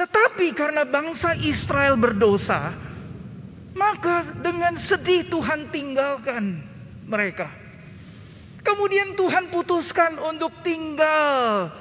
Tetapi 0.00 0.56
karena 0.56 0.88
bangsa 0.88 1.36
Israel 1.36 2.00
berdosa, 2.00 2.89
maka 3.74 4.42
dengan 4.42 4.74
sedih 4.82 5.30
Tuhan 5.30 5.70
tinggalkan 5.70 6.62
mereka. 7.06 7.48
Kemudian 8.60 9.16
Tuhan 9.16 9.48
putuskan 9.48 10.20
untuk 10.20 10.52
tinggal 10.60 11.72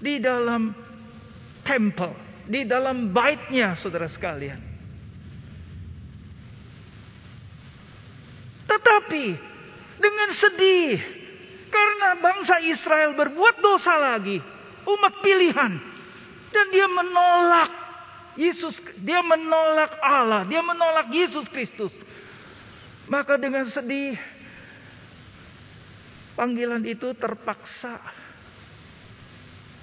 di 0.00 0.16
dalam 0.16 0.72
temple, 1.66 2.14
di 2.48 2.64
dalam 2.64 3.12
baitnya 3.12 3.76
saudara 3.82 4.08
sekalian. 4.08 4.60
Tetapi 8.66 9.26
dengan 10.00 10.30
sedih 10.34 10.98
karena 11.68 12.16
bangsa 12.18 12.64
Israel 12.64 13.12
berbuat 13.12 13.60
dosa 13.60 13.94
lagi, 13.98 14.40
umat 14.88 15.14
pilihan 15.20 15.72
dan 16.50 16.66
dia 16.72 16.88
menolak 16.88 17.85
Yesus, 18.36 18.76
dia 19.00 19.24
menolak 19.24 19.96
Allah, 20.00 20.44
dia 20.44 20.60
menolak 20.60 21.08
Yesus 21.08 21.48
Kristus. 21.48 21.92
Maka 23.08 23.40
dengan 23.40 23.64
sedih 23.70 24.18
Panggilan 26.36 26.84
itu 26.84 27.16
terpaksa 27.16 27.96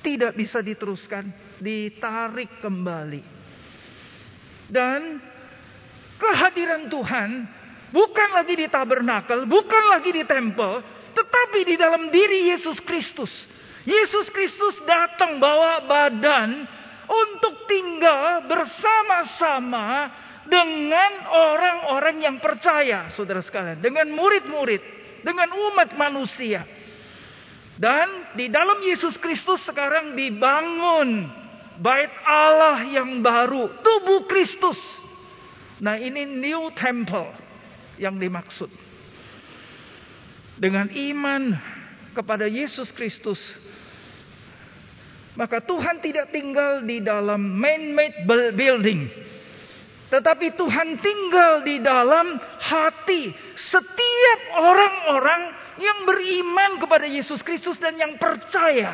tidak 0.05 0.37
bisa 0.37 0.61
diteruskan, 0.61 1.33
ditarik 1.57 2.61
kembali. 2.61 3.25
Dan 4.69 5.17
kehadiran 6.21 6.93
Tuhan 6.93 7.29
bukan 7.89 8.29
lagi 8.37 8.53
di 8.53 8.69
tabernakel, 8.69 9.49
bukan 9.49 9.83
lagi 9.97 10.13
di 10.13 10.23
tempel, 10.29 10.85
tetapi 11.17 11.59
di 11.65 11.75
dalam 11.79 12.13
diri 12.13 12.53
Yesus 12.53 12.77
Kristus. 12.85 13.33
Yesus 13.89 14.29
Kristus 14.29 14.77
datang 14.85 15.41
bawa 15.41 15.89
badan 15.89 16.69
untuk 17.13 17.69
tinggal 17.69 18.49
bersama-sama 18.49 20.09
dengan 20.49 21.11
orang-orang 21.29 22.17
yang 22.19 22.37
percaya, 22.41 23.13
saudara 23.13 23.39
sekalian, 23.45 23.79
dengan 23.79 24.11
murid-murid 24.11 25.03
dengan 25.23 25.49
umat 25.71 25.95
manusia. 25.95 26.67
Dan 27.73 28.37
di 28.37 28.51
dalam 28.53 28.83
Yesus 28.85 29.17
Kristus 29.17 29.65
sekarang 29.65 30.13
dibangun 30.13 31.25
bait 31.81 32.13
Allah 32.21 32.85
yang 32.85 33.23
baru, 33.25 33.81
tubuh 33.81 34.29
Kristus. 34.29 34.77
Nah, 35.81 35.97
ini 35.97 36.27
new 36.27 36.69
temple 36.77 37.33
yang 37.97 38.21
dimaksud. 38.21 38.69
Dengan 40.53 40.85
iman 40.93 41.57
kepada 42.13 42.45
Yesus 42.45 42.93
Kristus, 42.93 43.41
maka 45.33 45.61
Tuhan 45.65 46.01
tidak 46.03 46.29
tinggal 46.29 46.85
di 46.85 47.01
dalam 47.01 47.41
man-made 47.57 48.25
building 48.53 49.09
tetapi 50.13 50.53
Tuhan 50.53 51.01
tinggal 51.01 51.65
di 51.65 51.81
dalam 51.81 52.37
hati 52.61 53.33
setiap 53.57 54.39
orang-orang 54.61 55.41
yang 55.81 56.05
beriman 56.05 56.77
kepada 56.77 57.09
Yesus 57.09 57.41
Kristus 57.41 57.81
dan 57.81 57.97
yang 57.97 58.21
percaya. 58.21 58.93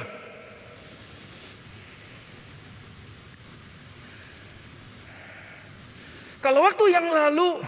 Kalau 6.40 6.64
waktu 6.64 6.88
yang 6.88 7.12
lalu 7.12 7.68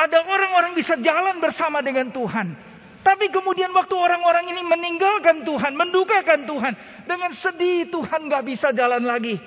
ada 0.00 0.18
orang-orang 0.24 0.72
bisa 0.80 0.96
jalan 0.96 1.44
bersama 1.44 1.84
dengan 1.84 2.08
Tuhan. 2.08 2.65
Tapi 3.06 3.30
kemudian 3.30 3.70
waktu 3.70 3.94
orang-orang 3.94 4.50
ini 4.50 4.66
meninggalkan 4.66 5.46
Tuhan, 5.46 5.78
mendukakan 5.78 6.42
Tuhan. 6.42 6.74
Dengan 7.06 7.30
sedih 7.38 7.86
Tuhan 7.86 8.26
gak 8.26 8.42
bisa 8.42 8.74
jalan 8.74 9.06
lagi. 9.06 9.38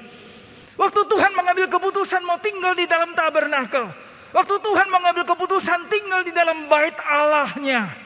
Waktu 0.79 1.01
Tuhan 1.03 1.35
mengambil 1.35 1.67
keputusan 1.67 2.23
mau 2.23 2.39
tinggal 2.39 2.71
di 2.71 2.87
dalam 2.87 3.11
tabernakel. 3.11 3.91
Waktu 4.31 4.55
Tuhan 4.63 4.87
mengambil 4.87 5.27
keputusan 5.27 5.91
tinggal 5.91 6.23
di 6.23 6.31
dalam 6.31 6.71
bait 6.71 6.95
Allahnya. 7.03 7.99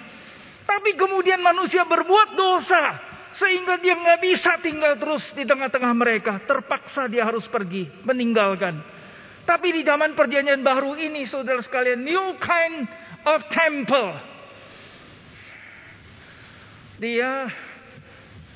Tapi 0.65 0.97
kemudian 0.97 1.37
manusia 1.37 1.85
berbuat 1.85 2.33
dosa. 2.33 3.13
Sehingga 3.37 3.77
dia 3.77 3.93
nggak 3.93 4.25
bisa 4.25 4.57
tinggal 4.57 4.97
terus 4.97 5.21
di 5.37 5.45
tengah-tengah 5.45 5.93
mereka. 5.93 6.41
Terpaksa 6.49 7.05
dia 7.05 7.29
harus 7.29 7.45
pergi, 7.45 7.93
meninggalkan. 8.01 8.81
Tapi 9.45 9.69
di 9.69 9.85
zaman 9.85 10.17
perjanjian 10.17 10.65
baru 10.65 10.97
ini 10.97 11.29
saudara 11.29 11.61
sekalian. 11.61 12.01
New 12.01 12.41
kind 12.41 12.89
of 13.29 13.45
temple. 13.53 14.32
Dia 17.01 17.49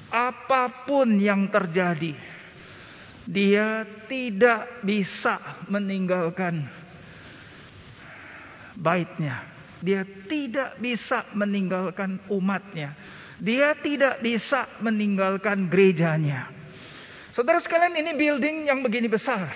apa 0.07 0.87
pun 0.87 1.19
yang 1.19 1.51
terjadi 1.51 2.37
dia 3.27 3.83
tidak 4.07 4.87
bisa 4.87 5.67
meninggalkan 5.67 6.63
baitnya. 8.79 9.43
Dia 9.83 10.07
tidak 10.25 10.79
bisa 10.79 11.27
meninggalkan 11.35 12.23
umatnya. 12.31 12.95
Dia 13.37 13.77
tidak 13.83 14.23
bisa 14.23 14.65
meninggalkan 14.81 15.69
gerejanya. 15.69 16.49
Saudara 17.35 17.61
sekalian 17.61 17.93
ini 17.99 18.17
building 18.17 18.65
yang 18.65 18.81
begini 18.81 19.11
besar. 19.11 19.53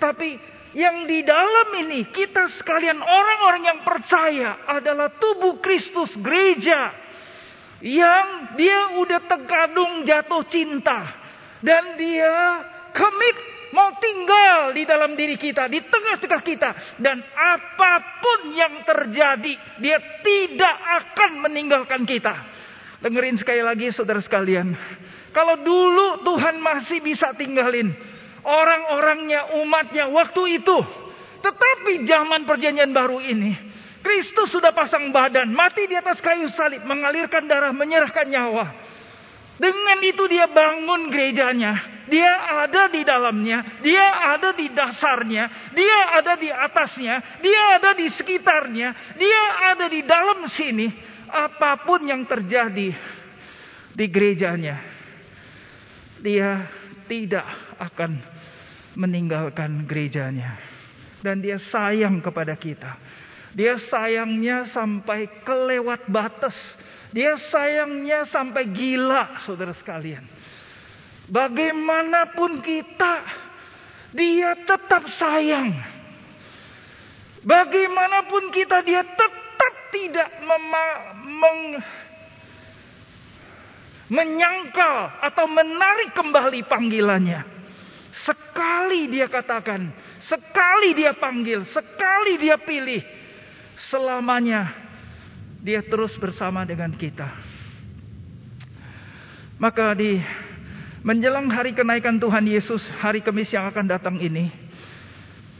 Tapi 0.00 0.40
yang 0.72 1.04
di 1.04 1.20
dalam 1.26 1.68
ini 1.82 2.08
kita 2.08 2.48
sekalian 2.56 3.02
orang-orang 3.02 3.62
yang 3.68 3.80
percaya 3.84 4.64
adalah 4.70 5.12
tubuh 5.18 5.60
Kristus 5.60 6.14
gereja. 6.16 6.94
Yang 7.80 8.28
dia 8.60 9.00
udah 9.00 9.20
terkadung 9.24 10.04
jatuh 10.04 10.44
cinta. 10.48 11.00
Dan 11.60 11.96
dia 11.96 12.64
komit 12.92 13.36
mau 13.70 13.94
tinggal 13.96 14.74
di 14.74 14.82
dalam 14.84 15.14
diri 15.14 15.36
kita, 15.40 15.68
di 15.70 15.80
tengah-tengah 15.80 16.42
kita. 16.44 16.70
Dan 17.00 17.20
apa 17.24 17.92
pun 18.20 18.40
yang 18.52 18.84
terjadi, 18.84 19.54
dia 19.80 19.98
tidak 20.20 20.76
akan 21.04 21.48
meninggalkan 21.48 22.04
kita. 22.04 22.34
Dengerin 23.00 23.40
sekali 23.40 23.64
lagi 23.64 23.88
saudara 23.96 24.20
sekalian. 24.20 24.76
Kalau 25.32 25.56
dulu 25.62 26.20
Tuhan 26.26 26.60
masih 26.60 27.00
bisa 27.00 27.32
tinggalin 27.38 27.94
orang-orangnya, 28.44 29.56
umatnya 29.62 30.10
waktu 30.10 30.60
itu. 30.60 30.78
Tetapi 31.40 32.04
zaman 32.04 32.44
perjanjian 32.44 32.92
baru 32.92 33.16
ini, 33.24 33.56
Kristus 34.00 34.48
sudah 34.48 34.72
pasang 34.72 35.12
badan, 35.12 35.52
mati 35.52 35.84
di 35.84 35.92
atas 35.92 36.24
kayu 36.24 36.48
salib, 36.52 36.80
mengalirkan 36.88 37.44
darah, 37.44 37.72
menyerahkan 37.72 38.26
nyawa. 38.28 38.66
Dengan 39.60 40.00
itu 40.00 40.24
dia 40.24 40.48
bangun 40.48 41.12
gerejanya. 41.12 42.00
Dia 42.08 42.64
ada 42.64 42.88
di 42.88 43.04
dalamnya. 43.04 43.84
Dia 43.84 44.32
ada 44.32 44.56
di 44.56 44.72
dasarnya. 44.72 45.76
Dia 45.76 45.98
ada 46.16 46.32
di 46.40 46.48
atasnya. 46.48 47.44
Dia 47.44 47.76
ada 47.76 47.92
di 47.92 48.08
sekitarnya. 48.08 49.20
Dia 49.20 49.42
ada 49.76 49.84
di 49.84 50.00
dalam 50.00 50.48
sini. 50.48 50.88
Apa 51.28 51.84
pun 51.84 52.08
yang 52.08 52.24
terjadi 52.24 52.88
di 53.92 54.06
gerejanya. 54.08 54.80
Dia 56.24 56.64
tidak 57.04 57.44
akan 57.76 58.16
meninggalkan 58.96 59.84
gerejanya. 59.84 60.56
Dan 61.20 61.44
dia 61.44 61.60
sayang 61.60 62.24
kepada 62.24 62.56
kita. 62.56 62.96
Dia 63.54 63.78
sayangnya 63.90 64.70
sampai 64.70 65.26
kelewat 65.42 66.06
batas. 66.06 66.54
Dia 67.10 67.34
sayangnya 67.50 68.30
sampai 68.30 68.70
gila, 68.70 69.42
saudara 69.42 69.74
sekalian. 69.74 70.22
Bagaimanapun 71.26 72.62
kita, 72.62 73.14
dia 74.14 74.54
tetap 74.62 75.10
sayang. 75.18 75.74
Bagaimanapun 77.42 78.54
kita, 78.54 78.82
dia 78.86 79.02
tetap 79.02 79.32
tidak 79.90 80.30
meng, 81.26 81.82
menyangkal 84.10 85.18
atau 85.22 85.46
menarik 85.50 86.14
kembali 86.14 86.66
panggilannya. 86.66 87.42
Sekali 88.26 89.06
dia 89.06 89.30
katakan, 89.30 89.90
sekali 90.22 90.98
dia 90.98 91.14
panggil, 91.14 91.62
sekali 91.70 92.38
dia 92.42 92.58
pilih, 92.58 93.02
selamanya 93.88 94.74
dia 95.64 95.80
terus 95.80 96.12
bersama 96.20 96.64
dengan 96.68 96.92
kita. 96.92 97.28
Maka 99.60 99.92
di 99.92 100.20
menjelang 101.04 101.48
hari 101.52 101.76
kenaikan 101.76 102.16
Tuhan 102.16 102.48
Yesus, 102.48 102.80
hari 103.00 103.20
Kamis 103.20 103.52
yang 103.52 103.68
akan 103.68 103.86
datang 103.88 104.16
ini, 104.20 104.48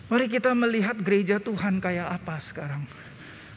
mari 0.09 0.29
kita 0.29 0.53
melihat 0.57 0.97
gereja 1.01 1.37
Tuhan 1.41 1.81
kayak 1.81 2.21
apa 2.21 2.41
sekarang. 2.49 2.85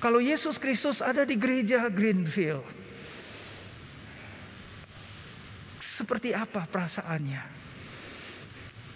Kalau 0.03 0.19
Yesus 0.19 0.59
Kristus 0.59 0.99
ada 0.99 1.23
di 1.23 1.39
gereja 1.39 1.87
Greenfield, 1.87 2.67
seperti 5.95 6.35
apa 6.35 6.67
perasaannya? 6.67 7.63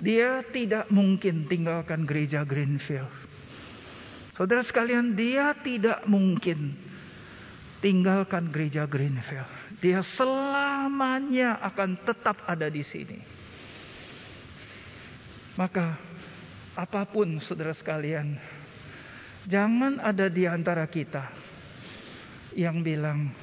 Dia 0.03 0.43
tidak 0.51 0.91
mungkin 0.91 1.47
tinggalkan 1.47 2.03
gereja 2.03 2.43
Greenfield. 2.43 3.26
Saudara 4.37 4.61
sekalian, 4.61 5.17
dia 5.17 5.57
tidak 5.65 6.05
mungkin 6.05 6.77
tinggalkan 7.81 8.53
gereja 8.53 8.85
Greenfield. 8.85 9.49
Dia 9.81 10.05
selamanya 10.05 11.57
akan 11.65 11.97
tetap 12.05 12.45
ada 12.45 12.69
di 12.69 12.85
sini. 12.85 13.17
Maka 15.57 15.97
apa 16.77 17.01
pun 17.09 17.41
saudara 17.41 17.73
sekalian, 17.73 18.37
jangan 19.49 19.97
ada 20.05 20.29
di 20.29 20.45
antara 20.45 20.85
kita 20.85 21.33
yang 22.53 22.85
bilang 22.85 23.33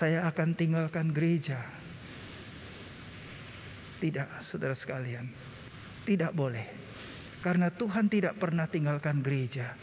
saya 0.00 0.24
akan 0.32 0.56
tinggalkan 0.56 1.12
gereja. 1.12 1.60
Tidak, 4.00 4.48
saudara 4.48 4.72
sekalian. 4.72 5.28
Tidak 6.08 6.32
boleh. 6.32 6.83
Karena 7.44 7.68
Tuhan 7.68 8.08
tidak 8.08 8.40
pernah 8.40 8.64
tinggalkan 8.64 9.20
gereja. 9.20 9.76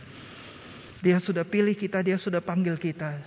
Dia 1.05 1.21
sudah 1.21 1.45
pilih 1.45 1.77
kita, 1.77 2.01
dia 2.01 2.17
sudah 2.17 2.41
panggil 2.41 2.73
kita. 2.81 3.21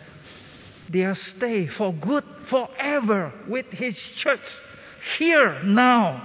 Dia 0.91 1.15
stay 1.15 1.71
for 1.71 1.95
good 1.95 2.27
forever 2.51 3.31
with 3.47 3.71
his 3.71 3.95
church. 4.19 4.43
Here, 5.15 5.63
now. 5.63 6.19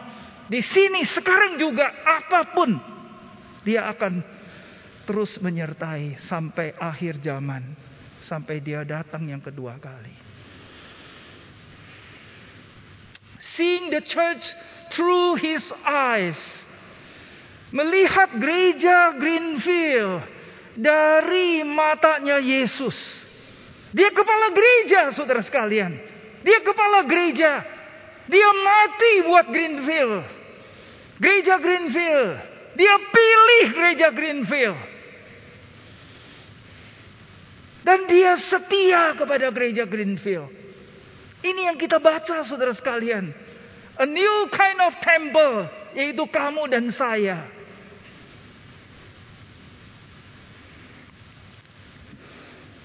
Di 0.49 0.65
sini, 0.65 1.05
sekarang 1.05 1.61
juga, 1.61 1.85
apa 2.01 2.49
pun. 2.57 2.73
Dia 3.61 3.93
akan 3.93 4.25
terus 5.05 5.37
menyertai 5.37 6.17
sampai 6.25 6.73
akhir 6.81 7.21
zaman. 7.21 7.77
Sampai 8.25 8.57
dia 8.57 8.81
datang 8.81 9.29
yang 9.29 9.41
kedua 9.41 9.77
kali. 9.77 10.29
seeing 13.59 13.89
the 13.89 14.01
church 14.01 14.43
through 14.95 15.35
his 15.35 15.61
eyes. 15.85 16.39
Melihat 17.69 18.33
gereja 18.41 19.13
Greenfield 19.13 20.25
dari 20.73 21.61
matanya 21.61 22.41
Yesus. 22.41 22.97
Dia 23.93 24.09
kepala 24.09 24.53
gereja, 24.53 25.13
saudara 25.13 25.45
sekalian. 25.45 25.93
Dia 26.41 26.59
kepala 26.65 27.05
gereja. 27.05 27.61
Dia 28.29 28.49
mati 28.53 29.13
buat 29.25 29.45
Greenfield. 29.49 30.25
Gereja 31.21 31.55
Greenfield. 31.61 32.31
Dia 32.77 32.95
pilih 32.95 33.65
gereja 33.73 34.07
Greenfield. 34.13 34.79
Dan 37.85 38.05
dia 38.05 38.37
setia 38.37 39.17
kepada 39.17 39.49
gereja 39.49 39.89
Greenfield. 39.89 40.49
Ini 41.41 41.73
yang 41.73 41.77
kita 41.77 41.97
baca 41.97 42.45
saudara 42.45 42.73
sekalian. 42.77 43.33
A 43.97 44.05
new 44.05 44.35
kind 44.53 44.79
of 44.85 44.93
temple. 45.01 45.69
Yaitu 45.97 46.23
kamu 46.29 46.69
dan 46.69 46.93
saya. 46.93 47.58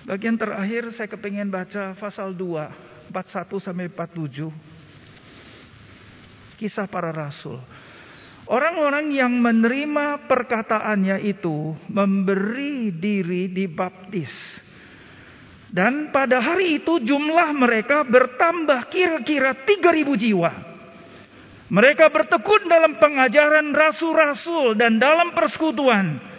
Bagian 0.05 0.37
terakhir 0.37 0.93
saya 0.93 1.09
kepingin 1.09 1.49
baca 1.49 1.97
pasal 1.97 2.37
2. 2.37 3.09
41 3.09 3.61
sampai 3.61 3.89
47. 3.89 4.53
Kisah 6.61 6.85
para 6.89 7.09
rasul. 7.13 7.61
Orang-orang 8.45 9.09
yang 9.17 9.33
menerima 9.33 10.29
perkataannya 10.29 11.25
itu 11.25 11.73
memberi 11.89 12.93
diri 12.93 13.49
dibaptis. 13.49 14.29
Dan 15.73 16.13
pada 16.13 16.39
hari 16.39 16.85
itu 16.85 17.01
jumlah 17.01 17.51
mereka 17.57 18.05
bertambah 18.05 18.93
kira-kira 18.93 19.65
3000 19.65 20.21
jiwa. 20.21 20.53
Mereka 21.73 22.13
bertekun 22.13 22.69
dalam 22.69 23.01
pengajaran 23.01 23.73
rasul-rasul 23.73 24.77
dan 24.77 25.01
dalam 25.01 25.33
persekutuan. 25.33 26.34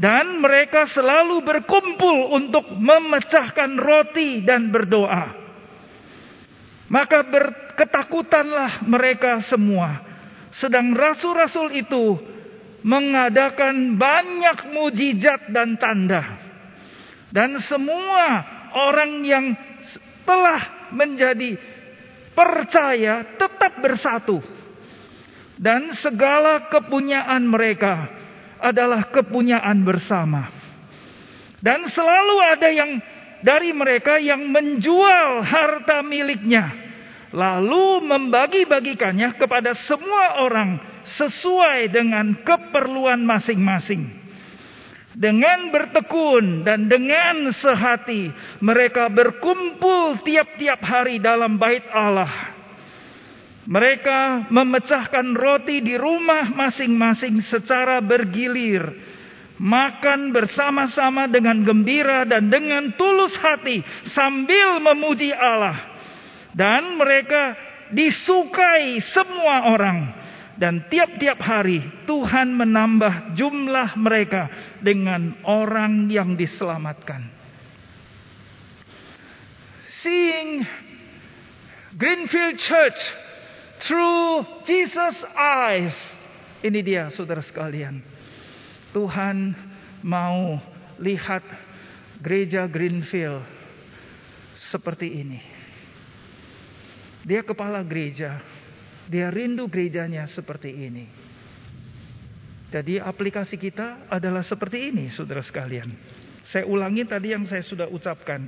Dan 0.00 0.40
mereka 0.40 0.88
selalu 0.88 1.44
berkumpul 1.44 2.32
untuk 2.32 2.64
memecahkan 2.72 3.76
roti 3.76 4.40
dan 4.40 4.72
berdoa. 4.72 5.36
Maka 6.88 7.20
berketakutanlah 7.28 8.88
mereka 8.88 9.44
semua. 9.44 10.00
Sedang 10.56 10.96
rasul-rasul 10.96 11.76
itu 11.76 12.16
mengadakan 12.80 14.00
banyak 14.00 14.72
mujizat 14.72 15.52
dan 15.52 15.76
tanda. 15.76 16.48
Dan 17.28 17.60
semua 17.68 18.40
orang 18.72 19.20
yang 19.20 19.52
telah 20.24 20.90
menjadi 20.96 21.60
percaya 22.32 23.36
tetap 23.36 23.84
bersatu 23.84 24.40
dan 25.60 25.92
segala 26.00 26.72
kepunyaan 26.72 27.44
mereka 27.44 28.19
adalah 28.60 29.08
kepunyaan 29.08 29.82
bersama. 29.82 30.52
Dan 31.60 31.88
selalu 31.92 32.36
ada 32.40 32.68
yang 32.72 32.90
dari 33.40 33.72
mereka 33.72 34.20
yang 34.20 34.48
menjual 34.48 35.44
harta 35.44 36.00
miliknya, 36.04 36.72
lalu 37.32 38.04
membagi-bagikannya 38.04 39.36
kepada 39.36 39.76
semua 39.88 40.44
orang 40.44 40.80
sesuai 41.16 41.88
dengan 41.92 42.36
keperluan 42.44 43.24
masing-masing. 43.24 44.20
Dengan 45.10 45.74
bertekun 45.74 46.62
dan 46.62 46.86
dengan 46.86 47.50
sehati, 47.50 48.30
mereka 48.62 49.10
berkumpul 49.10 50.22
tiap-tiap 50.22 50.80
hari 50.80 51.18
dalam 51.18 51.58
bait 51.58 51.82
Allah 51.90 52.59
mereka 53.70 54.50
memecahkan 54.50 55.30
roti 55.38 55.78
di 55.78 55.94
rumah 55.94 56.50
masing-masing 56.50 57.38
secara 57.46 58.02
bergilir. 58.02 58.82
Makan 59.62 60.34
bersama-sama 60.34 61.30
dengan 61.30 61.62
gembira 61.62 62.26
dan 62.26 62.50
dengan 62.50 62.90
tulus 62.98 63.30
hati 63.38 63.78
sambil 64.10 64.82
memuji 64.82 65.30
Allah. 65.30 65.86
Dan 66.50 66.98
mereka 66.98 67.54
disukai 67.94 68.98
semua 69.14 69.70
orang. 69.70 70.18
Dan 70.58 70.90
tiap-tiap 70.90 71.38
hari 71.38 71.78
Tuhan 72.10 72.50
menambah 72.50 73.38
jumlah 73.38 73.94
mereka 73.94 74.50
dengan 74.82 75.38
orang 75.46 76.10
yang 76.10 76.34
diselamatkan. 76.34 77.22
Seeing 80.02 80.66
Greenfield 81.94 82.58
Church 82.58 83.29
Through 83.84 84.64
Jesus 84.68 85.16
eyes. 85.32 85.96
Ini 86.60 86.80
dia 86.84 87.08
saudara 87.16 87.40
sekalian. 87.40 88.04
Tuhan 88.92 89.56
mau 90.04 90.60
lihat 91.00 91.40
gereja 92.20 92.68
Greenfield 92.68 93.40
seperti 94.68 95.08
ini. 95.24 95.40
Dia 97.24 97.40
kepala 97.40 97.80
gereja. 97.80 98.40
Dia 99.08 99.32
rindu 99.32 99.66
gerejanya 99.66 100.28
seperti 100.28 100.70
ini. 100.70 101.04
Jadi 102.70 103.02
aplikasi 103.02 103.58
kita 103.58 104.06
adalah 104.06 104.46
seperti 104.46 104.94
ini 104.94 105.10
saudara 105.10 105.42
sekalian. 105.42 105.90
Saya 106.46 106.68
ulangi 106.70 107.02
tadi 107.02 107.34
yang 107.34 107.42
saya 107.50 107.66
sudah 107.66 107.90
ucapkan. 107.90 108.46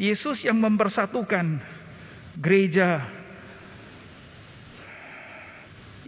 Yesus 0.00 0.40
yang 0.46 0.56
mempersatukan 0.56 1.60
gereja 2.40 3.17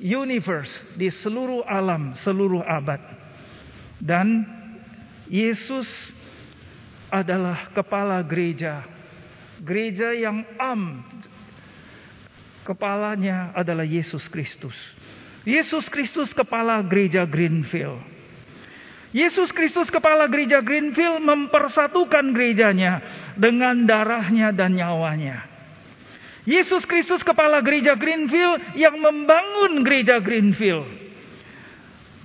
universe, 0.00 0.72
di 0.96 1.12
seluruh 1.12 1.62
alam, 1.68 2.16
seluruh 2.24 2.64
abad. 2.64 3.00
Dan 4.00 4.48
Yesus 5.28 5.86
adalah 7.12 7.68
kepala 7.76 8.24
gereja. 8.24 8.82
Gereja 9.60 10.16
yang 10.16 10.40
am 10.56 11.04
kepalanya 12.64 13.52
adalah 13.52 13.84
Yesus 13.84 14.24
Kristus. 14.32 14.74
Yesus 15.44 15.84
Kristus 15.92 16.32
kepala 16.32 16.80
gereja 16.86 17.28
Greenfield. 17.28 18.00
Yesus 19.10 19.50
Kristus 19.50 19.90
kepala 19.90 20.30
gereja 20.30 20.62
Greenfield 20.62 21.18
mempersatukan 21.26 22.30
gerejanya 22.30 23.02
dengan 23.34 23.82
darahnya 23.82 24.54
dan 24.54 24.78
nyawanya. 24.78 25.49
Yesus 26.48 26.84
Kristus 26.88 27.20
kepala 27.20 27.60
gereja 27.60 27.96
Greenfield 27.96 28.76
yang 28.76 28.96
membangun 28.96 29.84
gereja 29.84 30.20
Greenfield. 30.20 30.88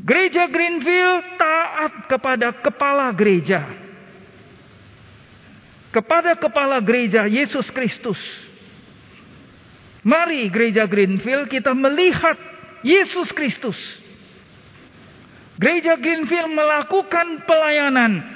Gereja 0.05 0.47
Greenfield 0.47 1.39
taat 1.39 1.93
kepada 2.07 2.47
kepala 2.61 3.11
gereja. 3.11 3.65
Kepada 5.91 6.35
kepala 6.35 6.77
gereja 6.83 7.27
Yesus 7.27 7.67
Kristus. 7.71 8.19
Mari 10.05 10.47
gereja 10.53 10.85
Greenfield 10.85 11.49
kita 11.49 11.73
melihat 11.73 12.37
Yesus 12.85 13.33
Kristus 13.33 13.75
Gereja 15.55 15.95
Greenfield 15.95 16.51
melakukan 16.51 17.47
pelayanan 17.47 18.34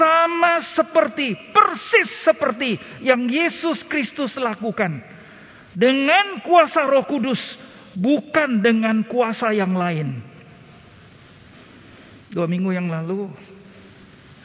sama 0.00 0.64
seperti, 0.72 1.36
persis 1.52 2.08
seperti 2.24 2.80
yang 3.04 3.28
Yesus 3.28 3.84
Kristus 3.84 4.32
lakukan. 4.40 5.04
Dengan 5.76 6.40
kuasa 6.40 6.88
roh 6.88 7.04
kudus, 7.04 7.38
bukan 7.92 8.64
dengan 8.64 9.04
kuasa 9.04 9.52
yang 9.52 9.76
lain. 9.76 10.24
Dua 12.32 12.48
minggu 12.48 12.72
yang 12.72 12.88
lalu, 12.88 13.28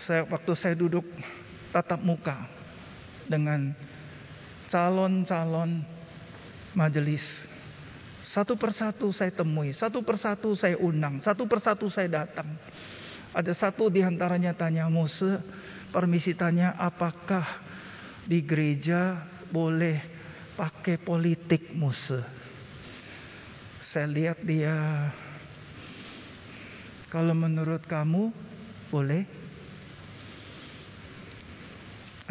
saya, 0.04 0.28
waktu 0.28 0.52
saya 0.60 0.76
duduk 0.76 1.08
tatap 1.72 2.04
muka 2.04 2.36
dengan 3.32 3.72
calon-calon 4.68 5.84
majelis 6.76 7.24
satu 8.32 8.56
persatu 8.56 9.12
saya 9.12 9.28
temui, 9.28 9.76
satu 9.76 10.00
persatu 10.08 10.56
saya 10.56 10.80
undang, 10.80 11.20
satu 11.20 11.44
persatu 11.44 11.92
saya 11.92 12.24
datang. 12.24 12.48
Ada 13.32 13.56
satu 13.56 13.88
di 13.88 14.04
antaranya 14.04 14.52
tanya 14.52 14.92
Mose, 14.92 15.40
permisi 15.90 16.36
tanya 16.36 16.76
apakah 16.76 17.64
di 18.28 18.44
gereja 18.44 19.24
boleh 19.48 20.00
pakai 20.60 21.00
politik 21.00 21.72
Mose. 21.72 22.20
Saya 23.92 24.08
lihat 24.08 24.40
dia, 24.44 24.76
kalau 27.12 27.36
menurut 27.36 27.84
kamu 27.84 28.32
boleh 28.88 29.24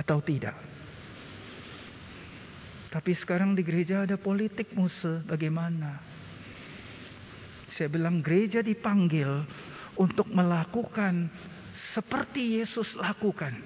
atau 0.01 0.25
tidak? 0.25 0.57
Tapi 2.91 3.15
sekarang 3.15 3.55
di 3.55 3.63
gereja 3.63 4.03
ada 4.03 4.19
politik 4.19 4.75
musuh. 4.75 5.23
Bagaimana? 5.23 6.03
Saya 7.71 7.87
bilang 7.87 8.19
gereja 8.19 8.67
dipanggil 8.67 9.47
untuk 9.99 10.27
melakukan 10.31 11.31
seperti 11.95 12.61
Yesus 12.61 12.93
lakukan. 12.99 13.57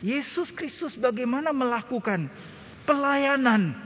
Yesus 0.00 0.48
Kristus 0.56 0.96
bagaimana 0.96 1.52
melakukan 1.52 2.30
pelayanan 2.88 3.76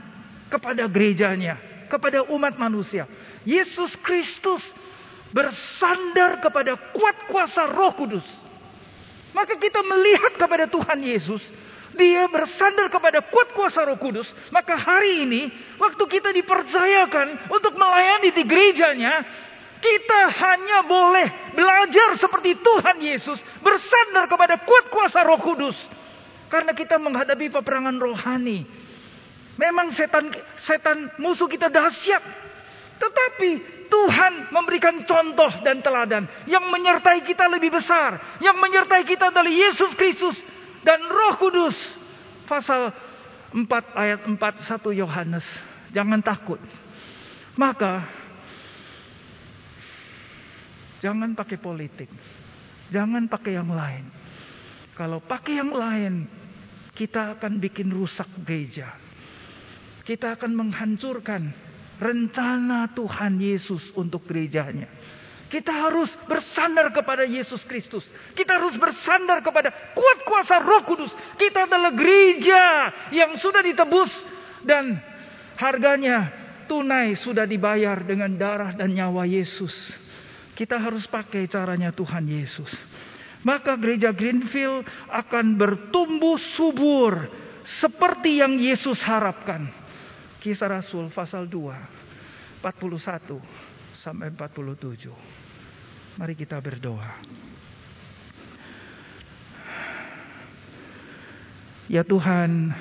kepada 0.47 0.87
gerejanya, 0.87 1.59
kepada 1.91 2.23
umat 2.31 2.55
manusia. 2.55 3.03
Yesus 3.43 3.91
Kristus 3.99 4.63
bersandar 5.35 6.39
kepada 6.39 6.79
kuat 6.95 7.27
kuasa 7.27 7.67
Roh 7.67 7.91
Kudus. 7.99 8.25
Maka 9.35 9.59
kita 9.59 9.83
melihat 9.83 10.39
kepada 10.39 10.63
Tuhan 10.71 11.03
Yesus 11.03 11.43
dia 11.95 12.27
bersandar 12.27 12.91
kepada 12.91 13.23
kuat 13.31 13.55
kuasa 13.55 13.87
roh 13.87 13.95
kudus. 13.95 14.27
Maka 14.51 14.75
hari 14.75 15.23
ini, 15.25 15.47
waktu 15.79 16.03
kita 16.05 16.29
dipercayakan 16.35 17.49
untuk 17.49 17.73
melayani 17.79 18.35
di 18.35 18.43
gerejanya, 18.43 19.23
kita 19.79 20.21
hanya 20.31 20.87
boleh 20.87 21.27
belajar 21.53 22.17
seperti 22.17 22.57
Tuhan 22.59 22.97
Yesus. 23.01 23.39
Bersandar 23.61 24.25
kepada 24.25 24.61
kuat 24.63 24.85
kuasa 24.89 25.21
roh 25.23 25.39
kudus. 25.39 25.77
Karena 26.49 26.71
kita 26.71 26.95
menghadapi 27.01 27.51
peperangan 27.51 27.97
rohani. 27.97 28.65
Memang 29.55 29.95
setan 29.95 30.35
setan 30.63 31.15
musuh 31.19 31.47
kita 31.47 31.71
dahsyat. 31.71 32.23
Tetapi 32.95 33.51
Tuhan 33.91 34.51
memberikan 34.51 35.03
contoh 35.03 35.51
dan 35.63 35.83
teladan 35.83 36.27
yang 36.47 36.63
menyertai 36.71 37.23
kita 37.27 37.47
lebih 37.51 37.75
besar, 37.75 38.39
yang 38.39 38.55
menyertai 38.59 39.03
kita 39.03 39.31
adalah 39.31 39.51
Yesus 39.51 39.91
Kristus 39.95 40.35
dan 40.83 41.03
Roh 41.07 41.35
Kudus. 41.39 41.75
Pasal 42.47 42.93
4 43.51 43.67
ayat 43.95 44.21
4 44.27 44.35
1 44.35 45.01
Yohanes. 45.01 45.45
Jangan 45.95 46.19
takut. 46.19 46.59
Maka 47.55 48.03
jangan 50.99 51.33
pakai 51.33 51.57
politik. 51.59 52.09
Jangan 52.93 53.25
pakai 53.25 53.57
yang 53.57 53.71
lain. 53.73 54.05
Kalau 54.95 55.19
pakai 55.19 55.59
yang 55.59 55.73
lain, 55.73 56.29
kita 56.95 57.35
akan 57.35 57.59
bikin 57.59 57.91
rusak 57.91 58.29
gereja. 58.45 58.95
Kita 60.05 60.37
akan 60.37 60.53
menghancurkan 60.53 61.49
rencana 61.99 62.93
Tuhan 62.93 63.41
Yesus 63.41 63.91
untuk 63.97 64.23
gerejanya. 64.29 64.87
Kita 65.45 65.71
harus 65.71 66.09
bersandar 66.25 66.89
kepada 66.89 67.23
Yesus 67.23 67.61
Kristus. 67.69 68.03
Kita 68.33 68.57
harus 68.57 68.75
bersandar 68.75 69.45
kepada 69.45 69.69
kuat 69.93 70.19
kuasa 70.25 70.57
Roh 70.61 70.83
Kudus. 70.83 71.13
Kita 71.37 71.69
adalah 71.69 71.93
gereja 71.93 72.91
yang 73.13 73.37
sudah 73.37 73.61
ditebus 73.61 74.11
dan 74.65 74.97
harganya 75.55 76.33
tunai 76.65 77.13
sudah 77.21 77.45
dibayar 77.45 77.95
dengan 78.01 78.33
darah 78.35 78.73
dan 78.73 78.93
nyawa 78.93 79.29
Yesus. 79.29 79.73
Kita 80.55 80.79
harus 80.79 81.03
pakai 81.05 81.51
caranya 81.51 81.91
Tuhan 81.91 82.25
Yesus. 82.25 82.71
Maka 83.45 83.77
gereja 83.77 84.09
Greenfield 84.15 84.87
akan 85.11 85.59
bertumbuh 85.59 86.39
subur 86.57 87.29
seperti 87.77 88.41
yang 88.41 88.57
Yesus 88.57 88.97
harapkan. 89.03 89.69
Kisah 90.41 90.79
Rasul 90.79 91.11
pasal 91.13 91.45
2 91.45 92.63
41 92.65 93.37
sampai 93.93 94.33
47. 94.33 95.13
Mari 96.17 96.33
kita 96.33 96.57
berdoa. 96.57 97.21
Ya 101.85 102.01
Tuhan, 102.01 102.73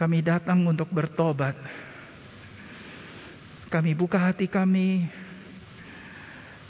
kami 0.00 0.24
datang 0.24 0.64
untuk 0.64 0.88
bertobat. 0.88 1.83
Kami 3.74 3.90
buka 3.90 4.30
hati 4.30 4.46
kami. 4.46 5.02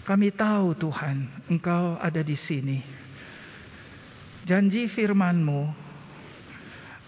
Kami 0.08 0.32
tahu 0.32 0.72
Tuhan, 0.72 1.28
Engkau 1.52 2.00
ada 2.00 2.24
di 2.24 2.32
sini. 2.32 2.80
Janji 4.48 4.88
firman-Mu, 4.88 5.68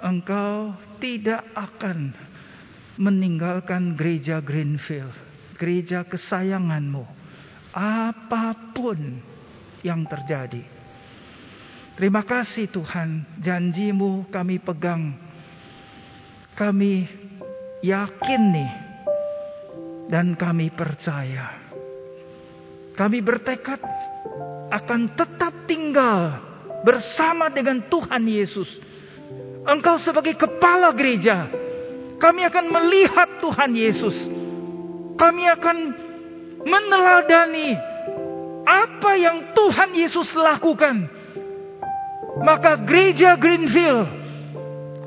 Engkau 0.05 0.77
tidak 1.01 1.49
akan 1.57 2.13
meninggalkan 3.01 3.97
gereja 3.97 4.45
Greenfield, 4.45 5.17
gereja 5.57 6.05
kesayanganmu, 6.05 7.09
apa 7.73 8.53
pun 8.77 9.01
yang 9.81 10.05
terjadi. 10.05 10.61
Terima 11.97 12.21
kasih 12.21 12.69
Tuhan, 12.69 13.25
janjimu 13.41 14.29
kami 14.29 14.61
pegang. 14.61 15.17
Kami 16.53 17.09
yakin 17.81 18.45
nih 18.53 18.86
dan 20.07 20.39
kami 20.39 20.71
percaya. 20.71 21.67
Kami 22.97 23.19
bertekad 23.21 23.81
akan 24.73 25.01
tetap 25.15 25.53
tinggal 25.69 26.41
bersama 26.87 27.53
dengan 27.53 27.85
Tuhan 27.87 28.25
Yesus. 28.25 28.71
Engkau 29.67 29.99
sebagai 29.99 30.39
kepala 30.39 30.95
gereja 30.95 31.51
kami 32.17 32.49
akan 32.49 32.67
melihat 32.73 33.29
Tuhan 33.43 33.77
Yesus. 33.77 34.17
Kami 35.17 35.45
akan 35.53 35.77
meneladani 36.65 37.77
apa 38.65 39.13
yang 39.21 39.53
Tuhan 39.53 39.91
Yesus 39.93 40.33
lakukan. 40.33 41.13
Maka 42.41 42.81
gereja 42.85 43.37
Greenfield 43.37 44.09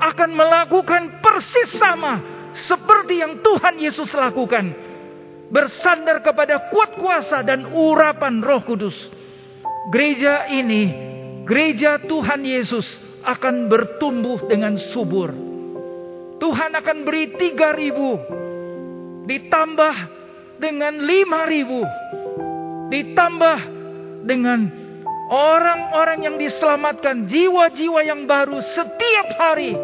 akan 0.00 0.30
melakukan 0.34 1.22
persis 1.22 1.70
sama 1.78 2.22
seperti 2.56 3.22
yang 3.22 3.38
Tuhan 3.42 3.78
Yesus 3.78 4.10
lakukan. 4.10 4.89
Bersandar 5.50 6.22
kepada 6.22 6.70
kuat 6.70 6.94
kuasa 6.94 7.42
dan 7.42 7.66
urapan 7.74 8.38
roh 8.38 8.62
kudus. 8.62 8.94
Gereja 9.90 10.46
ini, 10.46 10.94
gereja 11.42 11.98
Tuhan 11.98 12.46
Yesus 12.46 12.86
akan 13.26 13.66
bertumbuh 13.66 14.46
dengan 14.46 14.78
subur 14.78 15.50
Tuhan 16.40 16.72
akan 16.72 17.04
beri 17.04 17.36
tiga 17.36 17.76
ribu. 17.76 18.16
Ditambah 19.28 19.94
dengan 20.56 20.96
lima 21.04 21.44
ribu. 21.44 21.84
Ditambah 22.88 23.58
dengan 24.24 24.72
orang-orang 25.28 26.24
yang 26.24 26.36
diselamatkan. 26.40 27.28
Jiwa-jiwa 27.28 28.00
yang 28.08 28.24
baru 28.24 28.64
setiap 28.72 29.28
hari. 29.36 29.76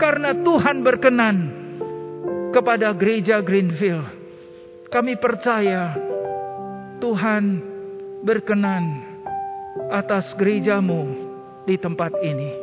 Karena 0.00 0.32
Tuhan 0.40 0.80
berkenan 0.80 1.36
kepada 2.56 2.96
gereja 2.96 3.44
Greenfield. 3.44 4.23
Kami 4.94 5.18
percaya 5.18 5.90
Tuhan 7.02 7.58
berkenan 8.22 9.02
atas 9.90 10.30
gerejamu 10.38 11.02
di 11.66 11.74
tempat 11.74 12.14
ini. 12.22 12.54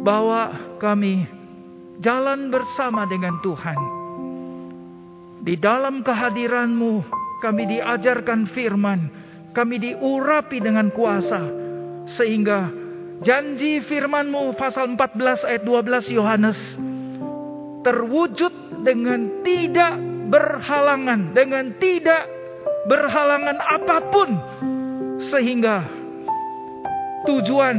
Bawa 0.00 0.56
kami 0.80 1.28
jalan 2.00 2.48
bersama 2.48 3.04
dengan 3.04 3.44
Tuhan. 3.44 3.76
Di 5.44 5.52
dalam 5.60 6.00
kehadiranmu 6.00 6.92
kami 7.44 7.62
diajarkan 7.68 8.48
firman, 8.48 9.12
kami 9.52 9.76
diurapi 9.76 10.64
dengan 10.64 10.88
kuasa. 10.96 11.44
Sehingga 12.16 12.72
janji 13.20 13.84
firmanmu 13.84 14.56
pasal 14.56 14.96
14 14.96 15.44
ayat 15.44 15.60
12 15.60 16.08
Yohanes 16.16 16.56
terwujud 17.84 18.80
dengan 18.80 19.44
tidak 19.44 20.13
berhalangan, 20.34 21.30
dengan 21.30 21.78
tidak 21.78 22.26
berhalangan 22.90 23.58
apa 23.62 23.96
pun. 24.10 24.30
Sehingga 25.30 25.86
tujuan 27.22 27.78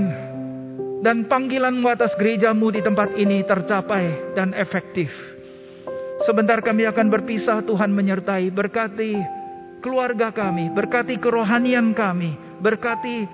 dan 1.04 1.28
panggilanmu 1.28 1.84
atas 1.92 2.16
gerejamu 2.16 2.72
di 2.72 2.80
tempat 2.80 3.12
ini 3.20 3.44
tercapai 3.44 4.34
dan 4.40 4.56
efektif. 4.56 5.12
Sebentar 6.24 6.64
kami 6.64 6.88
akan 6.88 7.12
berpisah, 7.12 7.60
Tuhan 7.68 7.92
menyertai, 7.92 8.48
berkati 8.56 9.20
keluarga 9.84 10.32
kami, 10.32 10.72
berkati 10.72 11.20
kerohanian 11.20 11.92
kami, 11.92 12.40
berkati 12.64 13.28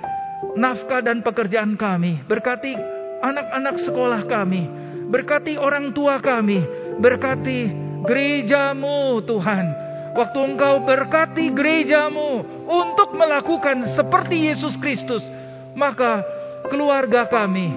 nafkah 0.58 1.06
dan 1.06 1.22
pekerjaan 1.22 1.78
kami, 1.78 2.26
berkati 2.26 2.74
anak-anak 3.22 3.86
sekolah 3.86 4.26
kami, 4.26 4.66
berkati 5.14 5.56
orang 5.62 5.94
tua 5.94 6.18
kami, 6.18 6.66
berkati 6.98 7.91
gerejamu 8.06 9.22
Tuhan. 9.26 9.66
Waktu 10.12 10.40
engkau 10.44 10.84
berkati 10.84 11.56
gerejamu 11.56 12.44
untuk 12.68 13.16
melakukan 13.16 13.96
seperti 13.96 14.52
Yesus 14.52 14.76
Kristus, 14.76 15.24
maka 15.72 16.20
keluarga 16.68 17.32
kami, 17.32 17.72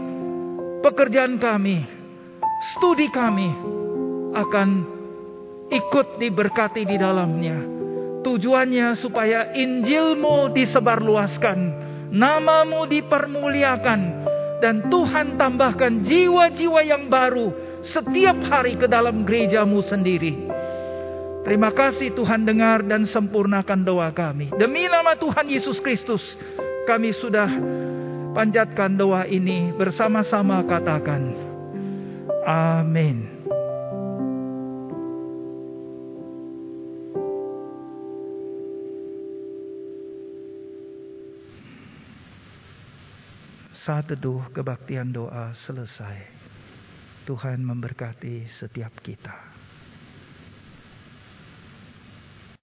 pekerjaan 0.83 1.39
kami, 1.39 1.87
studi 2.75 3.07
kami 3.15 3.55
akan 4.35 4.69
ikut 5.71 6.19
diberkati 6.19 6.83
di 6.83 6.99
dalamnya. 6.99 7.55
Tujuannya 8.27 8.99
supaya 8.99 9.55
Injilmu 9.55 10.51
disebarluaskan, 10.51 11.59
namamu 12.11 12.91
dipermuliakan, 12.91 14.01
dan 14.59 14.91
Tuhan 14.91 15.39
tambahkan 15.39 16.03
jiwa-jiwa 16.03 16.83
yang 16.83 17.07
baru 17.07 17.64
setiap 17.91 18.39
hari 18.49 18.79
ke 18.79 18.87
dalam 18.89 19.27
gerejamu 19.29 19.85
sendiri. 19.85 20.49
Terima 21.45 21.69
kasih 21.73 22.17
Tuhan 22.17 22.49
dengar 22.49 22.81
dan 22.85 23.05
sempurnakan 23.05 23.85
doa 23.85 24.09
kami. 24.13 24.49
Demi 24.57 24.89
nama 24.89 25.13
Tuhan 25.13 25.45
Yesus 25.53 25.77
Kristus, 25.77 26.25
kami 26.89 27.13
sudah 27.13 27.53
Panjatkan 28.35 28.99
doa 28.99 29.31
ini 29.31 29.71
bersama-sama 29.79 30.67
katakan. 30.67 31.23
Amin. 32.43 33.31
Saat 43.87 44.11
teduh 44.11 44.43
kebaktian 44.51 45.15
doa 45.15 45.55
selesai. 45.63 46.44
Tuhan 47.25 47.65
memberkati 47.65 48.45
setiap 48.45 49.01
kita. 49.01 49.54